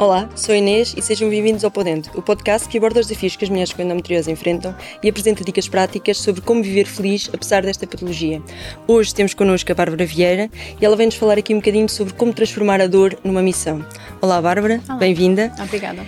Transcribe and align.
Olá, 0.00 0.28
sou 0.36 0.54
Inês 0.54 0.94
e 0.96 1.02
sejam 1.02 1.28
bem-vindos 1.28 1.64
ao 1.64 1.72
Podente, 1.72 2.08
o 2.14 2.22
podcast 2.22 2.68
que 2.68 2.78
aborda 2.78 3.00
os 3.00 3.08
desafios 3.08 3.34
que 3.34 3.44
as 3.44 3.50
mulheres 3.50 3.72
com 3.72 3.82
endometriose 3.82 4.30
enfrentam 4.30 4.72
e 5.02 5.08
apresenta 5.08 5.42
dicas 5.42 5.68
práticas 5.68 6.18
sobre 6.18 6.40
como 6.40 6.62
viver 6.62 6.86
feliz 6.86 7.28
apesar 7.32 7.62
desta 7.62 7.84
patologia. 7.84 8.40
Hoje 8.86 9.12
temos 9.12 9.34
connosco 9.34 9.72
a 9.72 9.74
Bárbara 9.74 10.06
Vieira 10.06 10.48
e 10.80 10.84
ela 10.84 10.94
vem-nos 10.94 11.16
falar 11.16 11.36
aqui 11.36 11.52
um 11.52 11.56
bocadinho 11.56 11.88
sobre 11.88 12.14
como 12.14 12.32
transformar 12.32 12.80
a 12.80 12.86
dor 12.86 13.18
numa 13.24 13.42
missão. 13.42 13.84
Olá, 14.22 14.40
Bárbara, 14.40 14.80
bem-vinda. 15.00 15.52
Obrigada. 15.60 16.02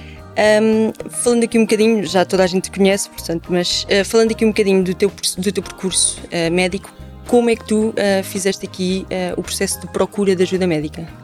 Um, 0.63 0.93
falando 1.11 1.43
aqui 1.43 1.59
um 1.59 1.63
bocadinho, 1.63 2.07
já 2.07 2.25
toda 2.25 2.45
a 2.45 2.47
gente 2.47 2.71
te 2.71 2.79
conhece, 2.79 3.11
portanto, 3.11 3.49
mas 3.51 3.89
uh, 3.91 4.05
falando 4.05 4.31
aqui 4.31 4.45
um 4.45 4.51
bocadinho 4.51 4.85
do 4.85 4.95
teu, 4.95 5.11
do 5.37 5.51
teu 5.51 5.65
percurso 5.65 6.21
uh, 6.27 6.49
médico, 6.53 6.95
como 7.27 7.51
é 7.51 7.57
que 7.57 7.67
tu 7.67 7.89
uh, 7.89 8.23
fizeste 8.23 8.65
aqui 8.65 9.05
o 9.37 9.43
processo 9.43 9.81
de 9.81 9.89
procura 9.89 10.37
de 10.37 10.45
ajuda 10.45 10.67
médica? 10.67 11.20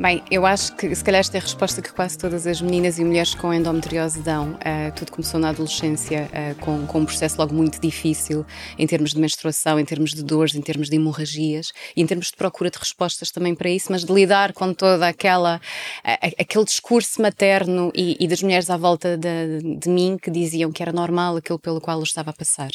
Bem, 0.00 0.22
eu 0.30 0.46
acho 0.46 0.76
que 0.76 0.94
se 0.94 1.02
calhar 1.02 1.18
esta 1.18 1.38
é 1.38 1.40
a 1.40 1.42
resposta 1.42 1.82
que 1.82 1.92
quase 1.92 2.16
todas 2.16 2.46
as 2.46 2.60
meninas 2.62 3.00
e 3.00 3.04
mulheres 3.04 3.34
com 3.34 3.52
endometriose 3.52 4.20
dão. 4.20 4.52
Uh, 4.52 4.94
tudo 4.94 5.10
começou 5.10 5.40
na 5.40 5.48
adolescência 5.48 6.30
uh, 6.30 6.54
com, 6.60 6.86
com 6.86 7.00
um 7.00 7.04
processo 7.04 7.36
logo 7.36 7.52
muito 7.52 7.80
difícil 7.80 8.46
em 8.78 8.86
termos 8.86 9.10
de 9.10 9.18
menstruação, 9.18 9.76
em 9.76 9.84
termos 9.84 10.14
de 10.14 10.22
dores, 10.22 10.54
em 10.54 10.60
termos 10.60 10.88
de 10.88 10.94
hemorragias 10.94 11.72
e 11.96 12.00
em 12.00 12.06
termos 12.06 12.28
de 12.28 12.36
procura 12.36 12.70
de 12.70 12.78
respostas 12.78 13.32
também 13.32 13.56
para 13.56 13.68
isso, 13.70 13.90
mas 13.90 14.04
de 14.04 14.12
lidar 14.12 14.52
com 14.52 14.72
toda 14.72 15.08
aquela 15.08 15.56
uh, 15.56 16.32
aquele 16.38 16.64
discurso 16.64 17.20
materno 17.20 17.90
e, 17.92 18.16
e, 18.20 18.28
das 18.28 18.40
mulheres 18.40 18.70
à 18.70 18.76
volta 18.76 19.16
de, 19.16 19.78
de, 19.80 19.88
mim 19.88 20.16
que 20.16 20.30
diziam 20.30 20.70
que 20.70 20.80
era 20.80 20.92
normal 20.92 21.38
aquilo 21.38 21.58
pelo 21.58 21.80
qual 21.80 21.98
eu 21.98 22.04
estava 22.04 22.30
a 22.30 22.32
passar. 22.32 22.70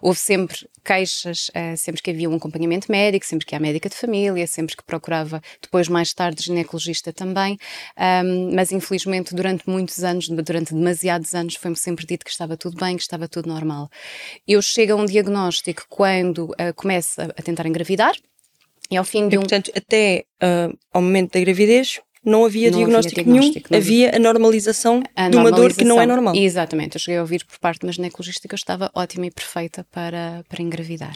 Houve 0.00 0.18
sempre 0.18 0.66
queixas, 0.82 1.50
sempre 1.76 2.02
que 2.02 2.10
havia 2.10 2.28
um 2.28 2.34
acompanhamento 2.34 2.90
médico, 2.90 3.24
sempre 3.24 3.46
que 3.46 3.54
há 3.54 3.60
médica 3.60 3.88
de 3.88 3.94
família, 3.94 4.46
sempre 4.48 4.74
que 4.74 4.82
procurava 4.82 5.40
depois 5.60 5.86
mais 5.86 6.12
tarde 6.12 6.42
ginecologista 6.62 7.12
também, 7.12 7.58
um, 8.24 8.54
mas 8.54 8.72
infelizmente 8.72 9.34
durante 9.34 9.68
muitos 9.68 10.02
anos, 10.02 10.28
durante 10.28 10.74
demasiados 10.74 11.34
anos, 11.34 11.56
foi-me 11.56 11.76
sempre 11.76 12.06
dito 12.06 12.24
que 12.24 12.30
estava 12.30 12.56
tudo 12.56 12.76
bem, 12.76 12.96
que 12.96 13.02
estava 13.02 13.28
tudo 13.28 13.48
normal. 13.48 13.90
Eu 14.46 14.62
chego 14.62 14.92
a 14.92 14.96
um 14.96 15.04
diagnóstico 15.04 15.84
quando 15.88 16.46
uh, 16.46 16.74
começo 16.74 17.20
a 17.20 17.42
tentar 17.42 17.66
engravidar, 17.66 18.14
e 18.90 18.96
ao 18.96 19.04
fim 19.04 19.28
de 19.28 19.36
e, 19.36 19.38
um... 19.38 19.42
portanto, 19.42 19.70
até 19.74 20.24
uh, 20.42 20.76
ao 20.92 21.02
momento 21.02 21.32
da 21.32 21.40
gravidez, 21.40 22.00
não 22.24 22.44
havia 22.44 22.70
não 22.70 22.78
diagnóstico, 22.78 23.20
havia 23.20 23.32
diagnóstico 23.32 23.68
nenhum, 23.70 23.82
havia 23.82 24.16
a 24.16 24.18
normalização 24.18 25.02
a 25.16 25.28
de 25.28 25.36
uma 25.36 25.50
dor 25.50 25.74
que 25.74 25.84
não 25.84 26.00
é 26.00 26.06
normal. 26.06 26.34
Exatamente, 26.36 26.96
eu 26.96 27.00
cheguei 27.00 27.18
a 27.18 27.20
ouvir 27.20 27.44
por 27.44 27.58
parte 27.58 27.80
de 27.80 27.86
uma 27.86 27.92
ginecologista 27.92 28.46
que 28.46 28.54
eu 28.54 28.56
estava 28.56 28.90
ótima 28.94 29.26
e 29.26 29.30
perfeita 29.30 29.84
para, 29.90 30.44
para 30.48 30.62
engravidar. 30.62 31.14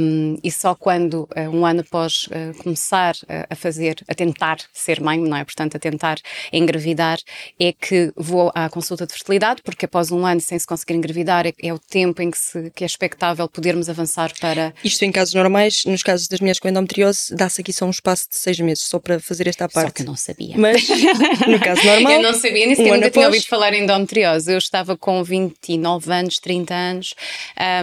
Um, 0.00 0.38
e 0.42 0.50
só 0.50 0.74
quando, 0.74 1.28
uh, 1.36 1.50
um 1.52 1.66
ano 1.66 1.80
após 1.80 2.28
uh, 2.28 2.62
começar 2.62 3.14
uh, 3.24 3.46
a 3.50 3.54
fazer, 3.54 4.02
a 4.08 4.14
tentar 4.14 4.58
ser 4.72 5.00
mãe, 5.00 5.18
não 5.18 5.36
é? 5.36 5.44
Portanto, 5.44 5.76
a 5.76 5.78
tentar 5.78 6.16
engravidar, 6.52 7.18
é 7.60 7.72
que 7.72 8.12
vou 8.16 8.50
à 8.54 8.68
consulta 8.70 9.06
de 9.06 9.12
fertilidade, 9.12 9.60
porque 9.62 9.84
após 9.84 10.10
um 10.10 10.24
ano 10.24 10.40
sem 10.40 10.58
se 10.58 10.66
conseguir 10.66 10.94
engravidar 10.94 11.46
é, 11.46 11.52
é 11.62 11.74
o 11.74 11.78
tempo 11.78 12.22
em 12.22 12.30
que, 12.30 12.38
se, 12.38 12.70
que 12.74 12.84
é 12.84 12.86
expectável 12.86 13.46
podermos 13.48 13.88
avançar 13.88 14.32
para. 14.40 14.72
Isto 14.82 15.04
em 15.04 15.12
casos 15.12 15.34
normais, 15.34 15.84
nos 15.84 16.02
casos 16.02 16.26
das 16.26 16.40
mulheres 16.40 16.58
com 16.58 16.68
endometriose, 16.68 17.34
dá-se 17.34 17.60
aqui 17.60 17.72
só 17.72 17.84
um 17.84 17.90
espaço 17.90 18.28
de 18.30 18.38
seis 18.38 18.58
meses, 18.60 18.84
só 18.84 18.98
para 18.98 19.20
fazer 19.20 19.46
esta 19.46 19.68
parte 19.68 20.05
não 20.06 20.16
sabia. 20.16 20.54
Mas, 20.56 20.88
no 21.46 21.60
caso 21.60 21.84
normal. 21.84 22.12
eu 22.12 22.22
não 22.22 22.32
sabia, 22.32 22.66
nem 22.66 22.74
sequer 22.74 22.92
um 22.92 22.94
nunca 22.96 23.10
tinha 23.10 23.26
ouvido 23.26 23.46
falar 23.46 23.74
em 23.74 23.82
endometriose. 23.82 24.52
Eu 24.52 24.58
estava 24.58 24.96
com 24.96 25.22
29 25.22 26.12
anos, 26.12 26.38
30 26.38 26.74
anos, 26.74 27.14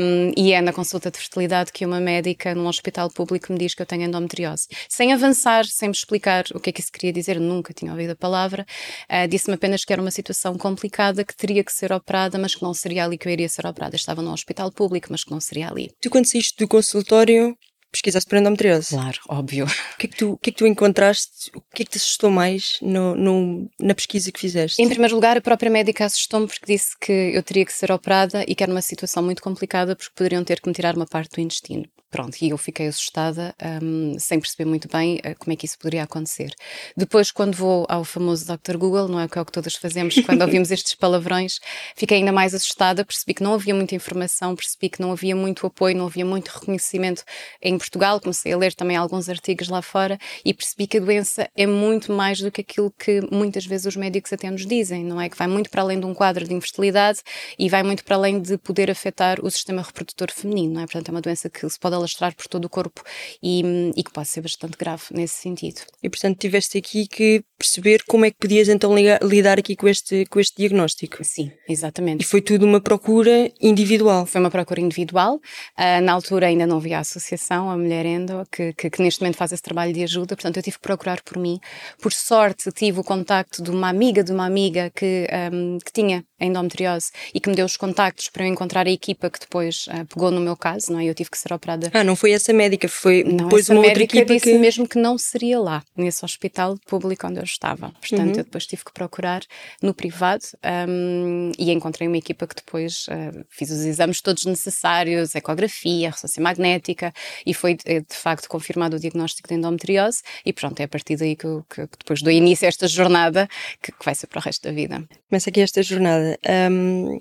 um, 0.01 0.31
e 0.35 0.53
é 0.53 0.61
na 0.61 0.73
consulta 0.73 1.11
de 1.11 1.17
fertilidade 1.17 1.71
que 1.71 1.85
uma 1.85 1.99
médica 1.99 2.55
num 2.55 2.67
hospital 2.67 3.09
público 3.09 3.51
me 3.51 3.59
diz 3.59 3.75
que 3.75 3.81
eu 3.81 3.85
tenho 3.85 4.03
endometriose. 4.03 4.67
Sem 4.89 5.13
avançar, 5.13 5.65
sem 5.65 5.89
me 5.89 5.95
explicar 5.95 6.45
o 6.53 6.59
que 6.59 6.69
é 6.69 6.73
que 6.73 6.81
isso 6.81 6.91
queria 6.91 7.13
dizer, 7.13 7.39
nunca 7.39 7.73
tinha 7.73 7.91
ouvido 7.91 8.11
a 8.11 8.15
palavra. 8.15 8.65
Uh, 9.09 9.27
Disse-me 9.27 9.55
apenas 9.55 9.83
que 9.83 9.91
era 9.91 10.01
uma 10.01 10.11
situação 10.11 10.57
complicada, 10.57 11.23
que 11.23 11.35
teria 11.35 11.63
que 11.63 11.71
ser 11.71 11.91
operada, 11.91 12.37
mas 12.39 12.55
que 12.55 12.63
não 12.63 12.73
seria 12.73 13.05
ali 13.05 13.17
que 13.17 13.27
eu 13.27 13.31
iria 13.31 13.49
ser 13.49 13.65
operada. 13.65 13.95
Eu 13.95 13.97
estava 13.97 14.21
num 14.21 14.31
hospital 14.31 14.71
público, 14.71 15.07
mas 15.09 15.23
que 15.23 15.31
não 15.31 15.39
seria 15.39 15.69
ali. 15.69 15.91
Tu, 16.01 16.09
quando 16.09 16.25
saíste 16.25 16.57
do 16.57 16.67
consultório, 16.67 17.55
pesquisaste 17.93 18.27
por 18.27 18.37
endometriose. 18.37 18.89
Claro, 18.89 19.19
óbvio. 19.29 19.65
O 19.65 19.97
que 19.97 20.07
é 20.07 20.09
que 20.09 20.17
tu, 20.17 20.31
o 20.31 20.37
que 20.37 20.49
é 20.49 20.53
que 20.53 20.57
tu 20.57 20.67
encontraste? 20.67 21.51
O 21.55 21.61
que 21.61 21.83
é 21.83 21.85
que 21.85 21.91
te 21.91 21.97
assustou 21.97 22.29
mais 22.29 22.79
no, 22.81 23.15
no, 23.15 23.71
na 23.79 23.93
pesquisa 23.93 24.31
que 24.31 24.39
fizeste? 24.39 24.81
Em 24.81 24.89
primeiro 24.89 25.13
lugar, 25.15 25.37
a 25.37 25.41
própria 25.41 25.71
médica 25.71 26.05
assustou-me 26.05 26.47
porque 26.47 26.65
disse 26.65 26.97
que 26.99 27.11
eu 27.11 27.43
teria 27.43 27.65
que 27.65 27.71
ser 27.71 27.91
operada 27.91 28.43
e 28.47 28.55
que 28.55 28.63
era 28.63 28.71
uma 28.71 28.81
situação 28.81 29.23
muito 29.23 29.41
complicada 29.41 29.95
porque 29.95 30.11
poderiam 30.15 30.43
ter 30.43 30.59
que 30.59 30.67
me 30.67 30.73
tirar 30.73 30.95
uma 30.95 31.05
parte 31.05 31.35
do 31.35 31.41
intestino. 31.41 31.85
Pronto, 32.13 32.37
e 32.43 32.49
eu 32.49 32.59
fiquei 32.59 32.85
assustada, 32.85 33.55
um, 33.81 34.19
sem 34.19 34.39
perceber 34.39 34.69
muito 34.69 34.87
bem 34.87 35.15
uh, 35.15 35.35
como 35.39 35.51
é 35.51 35.55
que 35.55 35.65
isso 35.65 35.79
poderia 35.79 36.03
acontecer. 36.03 36.53
Depois, 36.95 37.31
quando 37.31 37.55
vou 37.55 37.87
ao 37.89 38.03
famoso 38.03 38.45
Dr. 38.45 38.77
Google, 38.77 39.07
não 39.07 39.19
é 39.19 39.25
o 39.25 39.27
que 39.27 39.39
é 39.39 39.41
o 39.41 39.45
que 39.45 39.51
todas 39.51 39.73
fazemos 39.73 40.13
quando 40.19 40.43
ouvimos 40.45 40.69
estes 40.69 40.93
palavrões, 40.93 41.59
fiquei 41.95 42.19
ainda 42.19 42.31
mais 42.31 42.53
assustada, 42.53 43.03
percebi 43.03 43.33
que 43.33 43.41
não 43.41 43.55
havia 43.55 43.73
muita 43.73 43.95
informação, 43.95 44.55
percebi 44.55 44.89
que 44.89 45.01
não 45.01 45.11
havia 45.11 45.35
muito 45.35 45.65
apoio, 45.65 45.97
não 45.97 46.05
havia 46.05 46.23
muito 46.23 46.49
reconhecimento 46.49 47.23
em 47.59 47.75
Portugal, 47.79 48.21
comecei 48.21 48.53
a 48.53 48.57
ler 48.57 48.75
também 48.75 48.95
alguns 48.95 49.27
artigos 49.27 49.67
lá 49.67 49.81
fora 49.81 50.19
e 50.45 50.53
percebi 50.53 50.85
que 50.85 50.97
a 50.97 51.01
doença 51.01 51.49
é 51.55 51.65
muito 51.65 52.13
mais 52.13 52.39
do 52.39 52.51
que 52.51 52.61
aquilo 52.61 52.91
que 52.91 53.21
muitas 53.31 53.65
vezes 53.65 53.87
os 53.87 53.95
médicos 53.95 54.31
até 54.31 54.51
nos 54.51 54.67
dizem, 54.67 55.03
não 55.03 55.19
é? 55.19 55.29
Que 55.29 55.37
vai 55.37 55.47
muito 55.47 55.71
para 55.71 55.81
além 55.81 55.99
de 55.99 56.05
um 56.05 56.13
quadro 56.13 56.47
de 56.47 56.53
infertilidade 56.53 57.23
e 57.57 57.67
vai 57.67 57.81
muito 57.81 58.03
para 58.03 58.17
além 58.17 58.39
de 58.39 58.55
poder 58.59 58.91
afetar 58.91 59.43
o 59.43 59.49
sistema 59.49 59.81
reprodutor 59.81 60.31
feminino, 60.31 60.75
não 60.75 60.81
é? 60.81 60.85
Portanto, 60.85 61.09
é 61.09 61.11
uma 61.11 61.21
doença 61.21 61.49
que 61.49 61.67
se 61.67 61.79
pode 61.79 62.02
alastrar 62.03 62.35
por 62.35 62.47
todo 62.47 62.65
o 62.65 62.69
corpo 62.69 63.01
e, 63.41 63.63
e 63.95 64.03
que 64.03 64.11
pode 64.11 64.27
ser 64.27 64.41
bastante 64.41 64.77
grave 64.77 65.03
nesse 65.11 65.35
sentido. 65.35 65.81
E 66.01 66.09
portanto 66.09 66.37
tiveste 66.37 66.77
aqui 66.77 67.07
que 67.07 67.43
perceber 67.57 68.03
como 68.05 68.25
é 68.25 68.31
que 68.31 68.37
podias 68.37 68.67
então 68.67 68.93
ligar, 68.93 69.21
lidar 69.23 69.57
aqui 69.57 69.75
com 69.75 69.87
este, 69.87 70.25
com 70.25 70.39
este 70.39 70.57
diagnóstico. 70.57 71.23
Sim, 71.23 71.51
exatamente. 71.67 72.21
E 72.21 72.25
foi 72.25 72.41
tudo 72.41 72.65
uma 72.65 72.81
procura 72.81 73.49
individual? 73.61 74.25
Foi 74.25 74.41
uma 74.41 74.51
procura 74.51 74.81
individual. 74.81 75.35
Uh, 75.77 76.01
na 76.01 76.11
altura 76.11 76.47
ainda 76.47 76.67
não 76.67 76.77
havia 76.77 76.97
a 76.97 77.01
associação, 77.01 77.69
a 77.69 77.77
Mulher 77.77 78.05
Endo, 78.05 78.45
que, 78.51 78.73
que, 78.73 78.89
que, 78.89 79.01
neste 79.01 79.21
momento 79.21 79.37
faz 79.37 79.53
esse 79.53 79.61
trabalho 79.61 79.93
de 79.93 80.03
ajuda, 80.03 80.35
portanto 80.35 80.57
eu 80.57 80.63
tive 80.63 80.77
que 80.77 80.81
procurar 80.81 81.21
por 81.21 81.37
mim. 81.37 81.59
Por 82.01 82.11
sorte 82.11 82.69
tive 82.71 82.99
o 82.99 83.03
contacto 83.03 83.63
de 83.63 83.71
uma 83.71 83.87
amiga 83.87 84.23
de 84.23 84.31
uma 84.31 84.45
amiga 84.45 84.91
que, 84.93 85.27
um, 85.53 85.77
que 85.79 85.91
tinha 85.91 86.25
endometriose 86.39 87.11
e 87.33 87.39
que 87.39 87.49
me 87.49 87.55
deu 87.55 87.65
os 87.65 87.77
contactos 87.77 88.27
para 88.29 88.43
eu 88.43 88.47
encontrar 88.47 88.87
a 88.87 88.91
equipa 88.91 89.29
que 89.29 89.39
depois 89.39 89.85
uh, 89.87 90.05
pegou 90.05 90.31
no 90.31 90.41
meu 90.41 90.57
caso, 90.57 90.91
não 90.91 90.99
é? 90.99 91.05
Eu 91.05 91.15
tive 91.15 91.29
que 91.29 91.37
ser 91.37 91.53
operada. 91.53 91.89
Ah, 91.93 92.03
não 92.03 92.15
foi 92.15 92.31
essa 92.31 92.51
médica, 92.51 92.89
foi 92.89 93.23
não, 93.23 93.45
depois 93.45 93.69
uma 93.69 93.81
outra 93.81 94.01
equipa 94.01 94.33
disse 94.33 94.51
que... 94.51 94.57
mesmo 94.57 94.87
que 94.87 94.97
não 94.97 95.15
seria 95.15 95.59
lá, 95.59 95.83
nesse 95.95 96.25
hospital 96.25 96.75
público 96.87 97.27
onde 97.27 97.39
eu 97.39 97.43
estava. 97.43 97.91
Portanto, 97.91 98.33
uhum. 98.33 98.39
eu 98.39 98.43
depois 98.43 98.65
tive 98.65 98.83
que 98.83 98.91
procurar 98.91 99.41
no 99.79 99.93
privado 99.93 100.43
um, 100.89 101.51
e 101.57 101.71
encontrei 101.71 102.07
uma 102.07 102.17
equipa 102.17 102.47
que 102.47 102.55
depois 102.55 103.05
uh, 103.07 103.45
fiz 103.49 103.69
os 103.69 103.81
exames 103.81 104.21
todos 104.21 104.45
necessários, 104.45 105.35
ecografia, 105.35 106.09
ressonância 106.09 106.41
magnética 106.41 107.13
e 107.45 107.53
foi 107.53 107.77
eh, 107.85 107.99
de 107.99 108.15
facto 108.15 108.49
confirmado 108.49 108.95
o 108.95 108.99
diagnóstico 108.99 109.47
de 109.47 109.53
endometriose 109.53 110.23
e 110.43 110.51
pronto, 110.51 110.79
é 110.79 110.85
a 110.85 110.87
partir 110.87 111.15
daí 111.15 111.35
que, 111.35 111.45
eu, 111.45 111.63
que 111.69 111.81
depois 111.81 112.23
dou 112.23 112.31
início 112.31 112.65
a 112.65 112.69
esta 112.69 112.87
jornada 112.87 113.47
que, 113.81 113.91
que 113.91 114.03
vai 114.03 114.15
ser 114.15 114.25
para 114.27 114.39
o 114.39 114.41
resto 114.41 114.63
da 114.63 114.73
vida. 114.73 115.03
Começa 115.29 115.49
aqui 115.49 115.61
esta 115.61 115.83
jornada. 115.83 116.39
Um, 116.71 117.19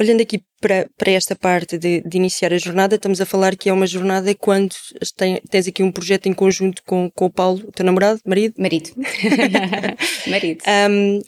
olhando 0.00 0.22
aqui 0.22 0.42
para, 0.60 0.88
para 0.96 1.10
esta 1.10 1.34
parte 1.34 1.76
de, 1.76 2.00
de, 2.02 2.16
iniciar 2.16 2.52
a 2.52 2.58
jornada, 2.58 2.96
estamos 2.96 3.20
a 3.20 3.26
falar 3.26 3.56
que 3.56 3.68
é 3.68 3.72
uma 3.72 3.86
jornada 3.86 4.34
quando 4.34 4.74
tem, 5.16 5.40
tens 5.50 5.66
aqui 5.66 5.82
um 5.82 5.92
projeto 5.92 6.26
em 6.26 6.32
conjunto 6.32 6.82
com, 6.84 7.10
com 7.10 7.26
o 7.26 7.30
Paulo, 7.30 7.64
o 7.66 7.72
teu 7.72 7.84
namorado, 7.84 8.20
marido? 8.24 8.54
Marido. 8.58 8.90
marido. 10.26 10.62
Um, 10.90 11.20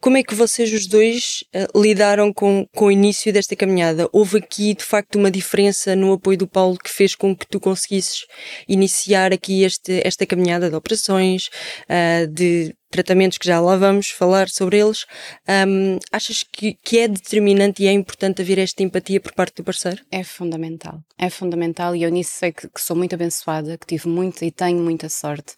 como 0.00 0.16
é 0.16 0.22
que 0.22 0.34
vocês 0.34 0.72
os 0.72 0.86
dois 0.86 1.44
uh, 1.54 1.80
lidaram 1.80 2.32
com, 2.32 2.66
com 2.74 2.86
o 2.86 2.90
início 2.90 3.30
desta 3.32 3.54
caminhada? 3.54 4.08
Houve 4.12 4.38
aqui, 4.38 4.74
de 4.74 4.82
facto, 4.82 5.16
uma 5.16 5.30
diferença 5.30 5.94
no 5.94 6.14
apoio 6.14 6.38
do 6.38 6.48
Paulo 6.48 6.78
que 6.78 6.90
fez 6.90 7.14
com 7.14 7.36
que 7.36 7.46
tu 7.46 7.60
conseguisses 7.60 8.24
iniciar 8.66 9.30
aqui 9.30 9.62
este, 9.62 10.00
esta 10.02 10.24
caminhada 10.24 10.70
de 10.70 10.74
operações, 10.74 11.50
uh, 11.84 12.26
de 12.26 12.74
tratamentos 12.90 13.38
que 13.38 13.46
já 13.46 13.60
lá 13.60 13.76
vamos 13.76 14.10
falar 14.10 14.48
sobre 14.48 14.78
eles. 14.78 15.06
Um, 15.48 15.98
achas 16.12 16.42
que, 16.42 16.74
que 16.82 16.98
é 16.98 17.08
determinante 17.08 17.82
e 17.82 17.86
é 17.86 17.92
importante 17.92 18.42
haver 18.42 18.58
esta 18.58 18.82
empatia 18.82 19.20
por 19.20 19.32
parte 19.32 19.56
do 19.56 19.64
parceiro? 19.64 20.02
É 20.10 20.22
fundamental. 20.22 21.02
É 21.16 21.30
fundamental 21.30 21.94
e 21.94 22.02
eu 22.02 22.10
nisso 22.10 22.32
sei 22.34 22.52
que, 22.52 22.68
que 22.68 22.80
sou 22.80 22.96
muito 22.96 23.14
abençoada, 23.14 23.78
que 23.78 23.86
tive 23.86 24.08
muita 24.08 24.44
e 24.44 24.50
tenho 24.50 24.82
muita 24.82 25.08
sorte, 25.08 25.54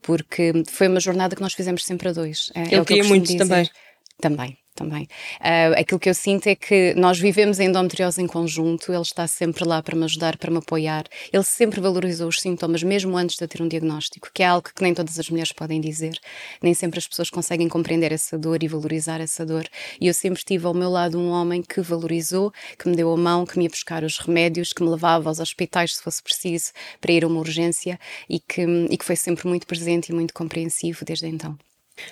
porque 0.00 0.52
foi 0.68 0.88
uma 0.88 1.00
jornada 1.00 1.34
que 1.34 1.42
nós 1.42 1.54
fizemos 1.54 1.84
sempre 1.84 2.08
a 2.08 2.12
dois. 2.12 2.50
É, 2.54 2.62
Ele 2.62 2.76
é 2.76 2.84
queria 2.84 3.04
muito 3.04 3.26
dizer. 3.26 3.38
também. 3.38 3.68
Também, 4.18 4.58
também. 4.76 5.08
Uh, 5.40 5.80
aquilo 5.80 5.98
que 5.98 6.08
eu 6.08 6.14
sinto 6.14 6.46
é 6.46 6.54
que 6.54 6.94
nós 6.94 7.18
vivemos 7.18 7.58
a 7.58 7.64
endometriose 7.64 8.22
em 8.22 8.26
conjunto, 8.26 8.92
ele 8.92 9.02
está 9.02 9.26
sempre 9.26 9.64
lá 9.64 9.82
para 9.82 9.96
me 9.96 10.04
ajudar, 10.04 10.36
para 10.36 10.50
me 10.50 10.58
apoiar. 10.58 11.04
Ele 11.32 11.42
sempre 11.42 11.80
valorizou 11.80 12.28
os 12.28 12.38
sintomas, 12.38 12.82
mesmo 12.82 13.16
antes 13.16 13.36
de 13.36 13.42
eu 13.42 13.48
ter 13.48 13.62
um 13.62 13.68
diagnóstico, 13.68 14.28
que 14.32 14.42
é 14.42 14.46
algo 14.46 14.68
que 14.72 14.82
nem 14.82 14.94
todas 14.94 15.18
as 15.18 15.28
mulheres 15.30 15.52
podem 15.52 15.80
dizer. 15.80 16.16
Nem 16.62 16.74
sempre 16.74 16.98
as 16.98 17.08
pessoas 17.08 17.30
conseguem 17.30 17.68
compreender 17.68 18.12
essa 18.12 18.38
dor 18.38 18.62
e 18.62 18.68
valorizar 18.68 19.20
essa 19.20 19.44
dor. 19.44 19.66
E 20.00 20.06
eu 20.06 20.14
sempre 20.14 20.44
tive 20.44 20.66
ao 20.66 20.74
meu 20.74 20.90
lado 20.90 21.18
um 21.18 21.30
homem 21.30 21.62
que 21.62 21.80
valorizou, 21.80 22.52
que 22.78 22.88
me 22.88 22.94
deu 22.94 23.10
a 23.12 23.16
mão, 23.16 23.46
que 23.46 23.58
me 23.58 23.64
ia 23.64 23.70
buscar 23.70 24.04
os 24.04 24.18
remédios, 24.18 24.72
que 24.72 24.82
me 24.82 24.90
levava 24.90 25.30
aos 25.30 25.40
hospitais 25.40 25.96
se 25.96 26.02
fosse 26.02 26.22
preciso 26.22 26.72
para 27.00 27.12
ir 27.12 27.24
a 27.24 27.26
uma 27.26 27.40
urgência 27.40 27.98
e 28.28 28.38
que, 28.38 28.62
e 28.90 28.96
que 28.96 29.04
foi 29.04 29.16
sempre 29.16 29.48
muito 29.48 29.66
presente 29.66 30.10
e 30.10 30.14
muito 30.14 30.34
compreensivo 30.34 31.04
desde 31.04 31.26
então. 31.26 31.65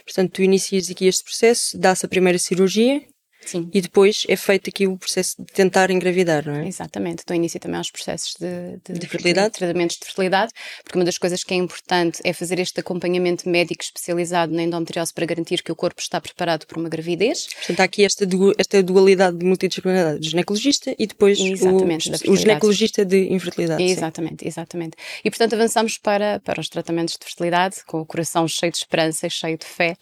Portanto, 0.05 0.33
tu 0.33 0.43
inicias 0.43 0.91
aqui 0.91 1.07
este 1.07 1.25
processo, 1.25 1.79
dá-se 1.79 2.07
a 2.07 2.09
primeira 2.09 2.39
cirurgia, 2.39 3.03
Sim. 3.47 3.71
E 3.73 3.81
depois 3.81 4.25
é 4.29 4.37
feito 4.37 4.71
aqui 4.71 4.87
o 4.87 4.97
processo 4.97 5.37
de 5.39 5.53
tentar 5.53 5.91
engravidar, 5.91 6.47
não 6.47 6.55
é? 6.55 6.69
Exatamente. 6.69 7.25
Dou 7.27 7.37
início 7.37 7.61
também 7.61 7.79
aos 7.79 7.91
processos 7.91 8.35
de, 8.39 8.79
de, 8.85 8.99
de 8.99 9.07
fertilidade. 9.07 9.53
De 9.53 9.59
tratamentos 9.59 9.97
de 9.97 10.05
fertilidade, 10.05 10.53
porque 10.83 10.99
uma 10.99 11.05
das 11.05 11.19
coisas 11.19 11.43
que 11.45 11.55
é 11.55 11.57
importante 11.57 12.21
é 12.25 12.33
fazer 12.33 12.59
este 12.59 12.81
acompanhamento 12.81 13.49
médico 13.49 13.83
especializado 13.83 14.53
na 14.53 14.63
endometriose 14.63 15.13
para 15.13 15.27
garantir 15.27 15.63
que 15.63 15.73
o 15.73 15.77
corpo 15.77 16.01
está 16.01 16.21
preparado 16.21 16.67
para 16.67 16.79
uma 16.79 16.89
gravidez. 16.89 17.47
Portanto, 17.47 17.81
há 17.81 17.85
aqui 17.85 18.05
esta, 18.05 18.27
du 18.27 18.53
esta 18.59 18.83
dualidade 18.83 19.39
de 19.39 19.45
multidisciplinaridade 19.45 20.21
do 20.21 20.27
ginecologista 20.27 20.95
e 20.99 21.07
depois 21.07 21.39
o, 21.41 22.33
o 22.33 22.37
ginecologista 22.37 23.05
de 23.05 23.33
infertilidade. 23.33 23.83
Exatamente, 23.83 24.43
sim. 24.43 24.49
exatamente. 24.49 24.97
E 25.25 25.31
portanto 25.31 25.55
avançamos 25.55 25.99
para, 25.99 26.41
para 26.41 26.61
os 26.61 26.69
tratamentos 26.69 27.17
de 27.19 27.25
fertilidade 27.25 27.85
com 27.87 28.01
o 28.01 28.07
coração 28.07 28.47
cheio 28.47 28.73
de 28.73 28.79
esperança 28.79 29.27
e 29.27 29.31
cheio 29.31 29.59
de 29.59 29.67
fé. 29.67 29.97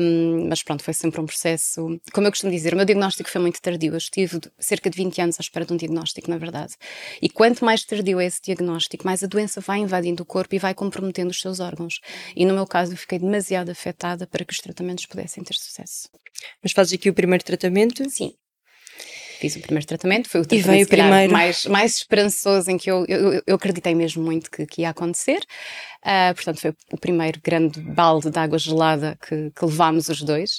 Um, 0.00 0.48
mas 0.48 0.62
pronto, 0.62 0.82
foi 0.82 0.94
sempre 0.94 1.20
um 1.20 1.26
processo, 1.26 2.00
como 2.12 2.26
eu 2.26 2.30
costumo 2.30 2.52
dizer, 2.52 2.61
o 2.70 2.76
meu 2.76 2.84
diagnóstico 2.84 3.28
foi 3.30 3.40
muito 3.40 3.60
tardio. 3.60 3.92
Eu 3.92 3.98
estive 3.98 4.40
cerca 4.58 4.88
de 4.88 4.96
20 4.96 5.20
anos 5.20 5.36
à 5.38 5.42
espera 5.42 5.64
de 5.64 5.72
um 5.72 5.76
diagnóstico, 5.76 6.30
na 6.30 6.38
verdade. 6.38 6.74
E 7.20 7.28
quanto 7.28 7.64
mais 7.64 7.84
tardio 7.84 8.20
é 8.20 8.26
esse 8.26 8.40
diagnóstico, 8.42 9.04
mais 9.04 9.24
a 9.24 9.26
doença 9.26 9.60
vai 9.60 9.78
invadindo 9.78 10.22
o 10.22 10.26
corpo 10.26 10.54
e 10.54 10.58
vai 10.58 10.74
comprometendo 10.74 11.30
os 11.30 11.40
seus 11.40 11.60
órgãos. 11.60 12.00
E 12.36 12.44
no 12.44 12.54
meu 12.54 12.66
caso, 12.66 12.92
eu 12.92 12.96
fiquei 12.96 13.18
demasiado 13.18 13.70
afetada 13.70 14.26
para 14.26 14.44
que 14.44 14.52
os 14.52 14.58
tratamentos 14.60 15.06
pudessem 15.06 15.42
ter 15.42 15.54
sucesso. 15.54 16.08
Mas 16.62 16.72
fazes 16.72 16.92
aqui 16.92 17.08
o 17.10 17.14
primeiro 17.14 17.44
tratamento? 17.44 18.08
Sim 18.08 18.34
fiz 19.42 19.56
o 19.56 19.60
primeiro 19.60 19.86
tratamento, 19.86 20.28
foi 20.28 20.40
o 20.40 20.44
tratamento. 20.46 21.32
Mais, 21.32 21.66
mais 21.66 21.96
esperançoso 21.96 22.70
em 22.70 22.78
que 22.78 22.88
eu, 22.88 23.04
eu, 23.08 23.42
eu 23.44 23.56
acreditei 23.56 23.92
mesmo 23.92 24.22
muito 24.22 24.48
que, 24.48 24.64
que 24.66 24.82
ia 24.82 24.90
acontecer. 24.90 25.40
Uh, 26.04 26.34
portanto, 26.34 26.60
foi 26.60 26.74
o 26.92 26.96
primeiro 26.96 27.40
grande 27.42 27.80
balde 27.80 28.30
de 28.30 28.38
água 28.38 28.58
gelada 28.58 29.18
que, 29.20 29.50
que 29.50 29.64
levámos 29.64 30.08
os 30.08 30.22
dois. 30.22 30.58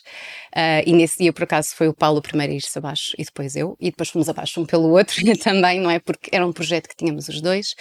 Uh, 0.53 0.83
e 0.85 0.91
nesse 0.91 1.17
dia, 1.19 1.31
por 1.31 1.43
acaso, 1.43 1.69
foi 1.75 1.87
o 1.87 1.93
Paulo 1.93 2.21
primeiro 2.21 2.51
a 2.51 2.55
ir-se 2.57 2.77
abaixo 2.77 3.13
e 3.17 3.23
depois 3.23 3.55
eu. 3.55 3.77
E 3.79 3.89
depois 3.89 4.09
fomos 4.09 4.27
abaixo 4.27 4.59
um 4.59 4.65
pelo 4.65 4.89
outro 4.89 5.15
também, 5.41 5.79
não 5.79 5.89
é? 5.89 5.99
Porque 5.99 6.29
era 6.33 6.45
um 6.45 6.51
projeto 6.51 6.89
que 6.89 6.95
tínhamos 6.95 7.29
os 7.29 7.41
dois. 7.41 7.75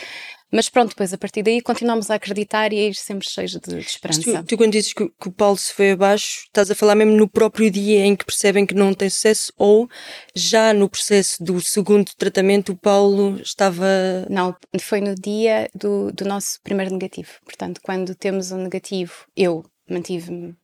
Mas 0.52 0.68
pronto, 0.68 0.90
depois 0.90 1.14
a 1.14 1.18
partir 1.18 1.42
daí 1.42 1.62
continuamos 1.62 2.10
a 2.10 2.16
acreditar 2.16 2.72
e 2.72 2.78
a 2.78 2.88
ir 2.88 2.94
sempre 2.94 3.26
cheios 3.28 3.52
de, 3.52 3.78
esperança. 3.78 4.20
Tu, 4.22 4.44
tu, 4.44 4.56
quando 4.58 4.72
dizes 4.72 4.92
que, 4.92 5.08
que, 5.08 5.28
o 5.28 5.32
Paulo 5.32 5.56
se 5.56 5.72
foi 5.72 5.92
abaixo, 5.92 6.42
estás 6.44 6.70
a 6.70 6.74
falar 6.74 6.94
mesmo 6.94 7.16
no 7.16 7.26
próprio 7.26 7.70
dia 7.70 8.04
em 8.04 8.14
que 8.14 8.24
percebem 8.24 8.66
que 8.66 8.74
não 8.74 8.92
tem 8.92 9.08
sucesso 9.08 9.50
ou 9.56 9.88
já 10.34 10.74
no 10.74 10.90
processo 10.90 11.42
do 11.42 11.60
segundo 11.62 12.10
tratamento 12.16 12.72
o 12.72 12.76
Paulo 12.76 13.40
estava... 13.40 13.86
Não, 14.28 14.54
foi 14.78 15.00
no 15.00 15.14
dia 15.14 15.70
do, 15.74 16.12
do 16.12 16.26
nosso 16.26 16.60
primeiro 16.62 16.92
negativo. 16.92 17.30
Portanto, 17.44 17.80
quando 17.82 18.14
temos 18.14 18.52
um 18.52 18.58
negativo, 18.58 19.12
eu 19.34 19.64
mantive-me 19.88 20.54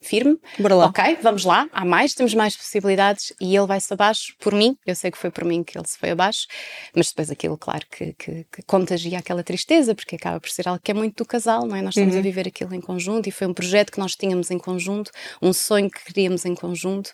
firme. 0.00 0.38
Bora 0.58 0.74
lá. 0.74 0.86
Ok, 0.86 1.18
vamos 1.22 1.44
lá, 1.44 1.68
há 1.72 1.84
mais, 1.84 2.14
temos 2.14 2.34
mais 2.34 2.56
possibilidades 2.56 3.32
e 3.40 3.56
ele 3.56 3.66
vai-se 3.66 3.92
abaixo 3.92 4.34
por 4.38 4.54
mim. 4.54 4.76
Eu 4.86 4.94
sei 4.94 5.10
que 5.10 5.18
foi 5.18 5.30
por 5.30 5.44
mim 5.44 5.62
que 5.64 5.76
ele 5.76 5.86
se 5.86 5.98
foi 5.98 6.10
abaixo, 6.10 6.46
mas 6.94 7.08
depois 7.08 7.30
aquilo, 7.30 7.56
claro, 7.58 7.84
que, 7.90 8.12
que, 8.14 8.46
que 8.50 8.62
contagia 8.62 9.18
aquela 9.18 9.42
tristeza, 9.42 9.94
porque 9.94 10.16
acaba 10.16 10.40
por 10.40 10.50
ser 10.50 10.68
algo 10.68 10.80
que 10.82 10.90
é 10.90 10.94
muito 10.94 11.16
do 11.16 11.24
casal, 11.26 11.66
não 11.66 11.76
é? 11.76 11.82
Nós 11.82 11.94
estamos 11.94 12.14
uhum. 12.14 12.20
a 12.20 12.22
viver 12.22 12.48
aquilo 12.48 12.74
em 12.74 12.80
conjunto 12.80 13.28
e 13.28 13.32
foi 13.32 13.46
um 13.46 13.54
projeto 13.54 13.90
que 13.92 13.98
nós 13.98 14.12
tínhamos 14.12 14.50
em 14.50 14.58
conjunto, 14.58 15.10
um 15.42 15.52
sonho 15.52 15.90
que 15.90 16.04
queríamos 16.04 16.44
em 16.44 16.54
conjunto 16.54 17.10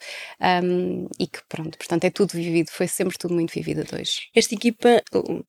um, 0.63 1.09
e 1.19 1.27
que 1.27 1.41
pronto, 1.49 1.79
portanto 1.79 2.05
é 2.05 2.11
tudo 2.11 2.33
vivido, 2.33 2.71
foi 2.71 2.87
sempre 2.87 3.17
tudo 3.17 3.35
muito 3.35 3.53
vivido 3.53 3.81
a 3.81 3.97
dois. 3.97 4.21
Esta 4.35 4.55
equipa, 4.55 5.03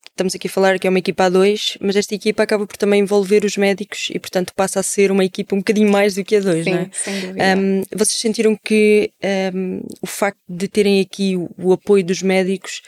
estamos 0.08 0.34
aqui 0.34 0.46
a 0.46 0.50
falar 0.50 0.78
que 0.78 0.86
é 0.86 0.90
uma 0.90 0.98
equipa 0.98 1.24
a 1.24 1.28
dois, 1.28 1.76
mas 1.80 1.96
esta 1.96 2.14
equipa 2.14 2.42
acaba 2.42 2.66
por 2.66 2.76
também 2.76 3.00
envolver 3.00 3.44
os 3.44 3.56
médicos 3.56 4.08
e 4.10 4.18
portanto 4.18 4.52
passa 4.54 4.80
a 4.80 4.82
ser 4.82 5.10
uma 5.10 5.24
equipa 5.24 5.54
um 5.54 5.58
bocadinho 5.58 5.90
mais 5.90 6.14
do 6.14 6.24
que 6.24 6.36
a 6.36 6.40
dois, 6.40 6.64
Sim, 6.64 6.70
não 6.70 6.78
é? 6.78 6.90
Dúvida. 7.25 7.25
Um, 7.30 7.82
vocês 7.94 8.18
sentiram 8.18 8.56
que 8.56 9.12
um, 9.54 9.80
o 10.02 10.06
facto 10.06 10.40
de 10.48 10.68
terem 10.68 11.00
aqui 11.00 11.36
o, 11.36 11.50
o, 11.58 11.72
apoio 11.72 12.04
dos 12.04 12.22
médicos, 12.22 12.82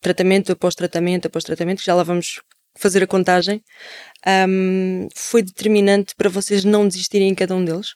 tratamento 0.00 0.52
após 0.52 0.74
tratamento 0.74 1.26
após 1.26 1.44
tratamento, 1.44 1.82
já 1.82 1.94
lá 1.94 2.02
vamos 2.02 2.40
fazer 2.76 3.02
a 3.02 3.06
contagem, 3.06 3.62
um, 4.48 5.08
foi 5.14 5.42
determinante 5.42 6.14
para 6.14 6.28
vocês 6.28 6.64
não 6.64 6.86
desistirem 6.86 7.28
em 7.28 7.34
cada 7.34 7.54
um 7.54 7.64
deles? 7.64 7.94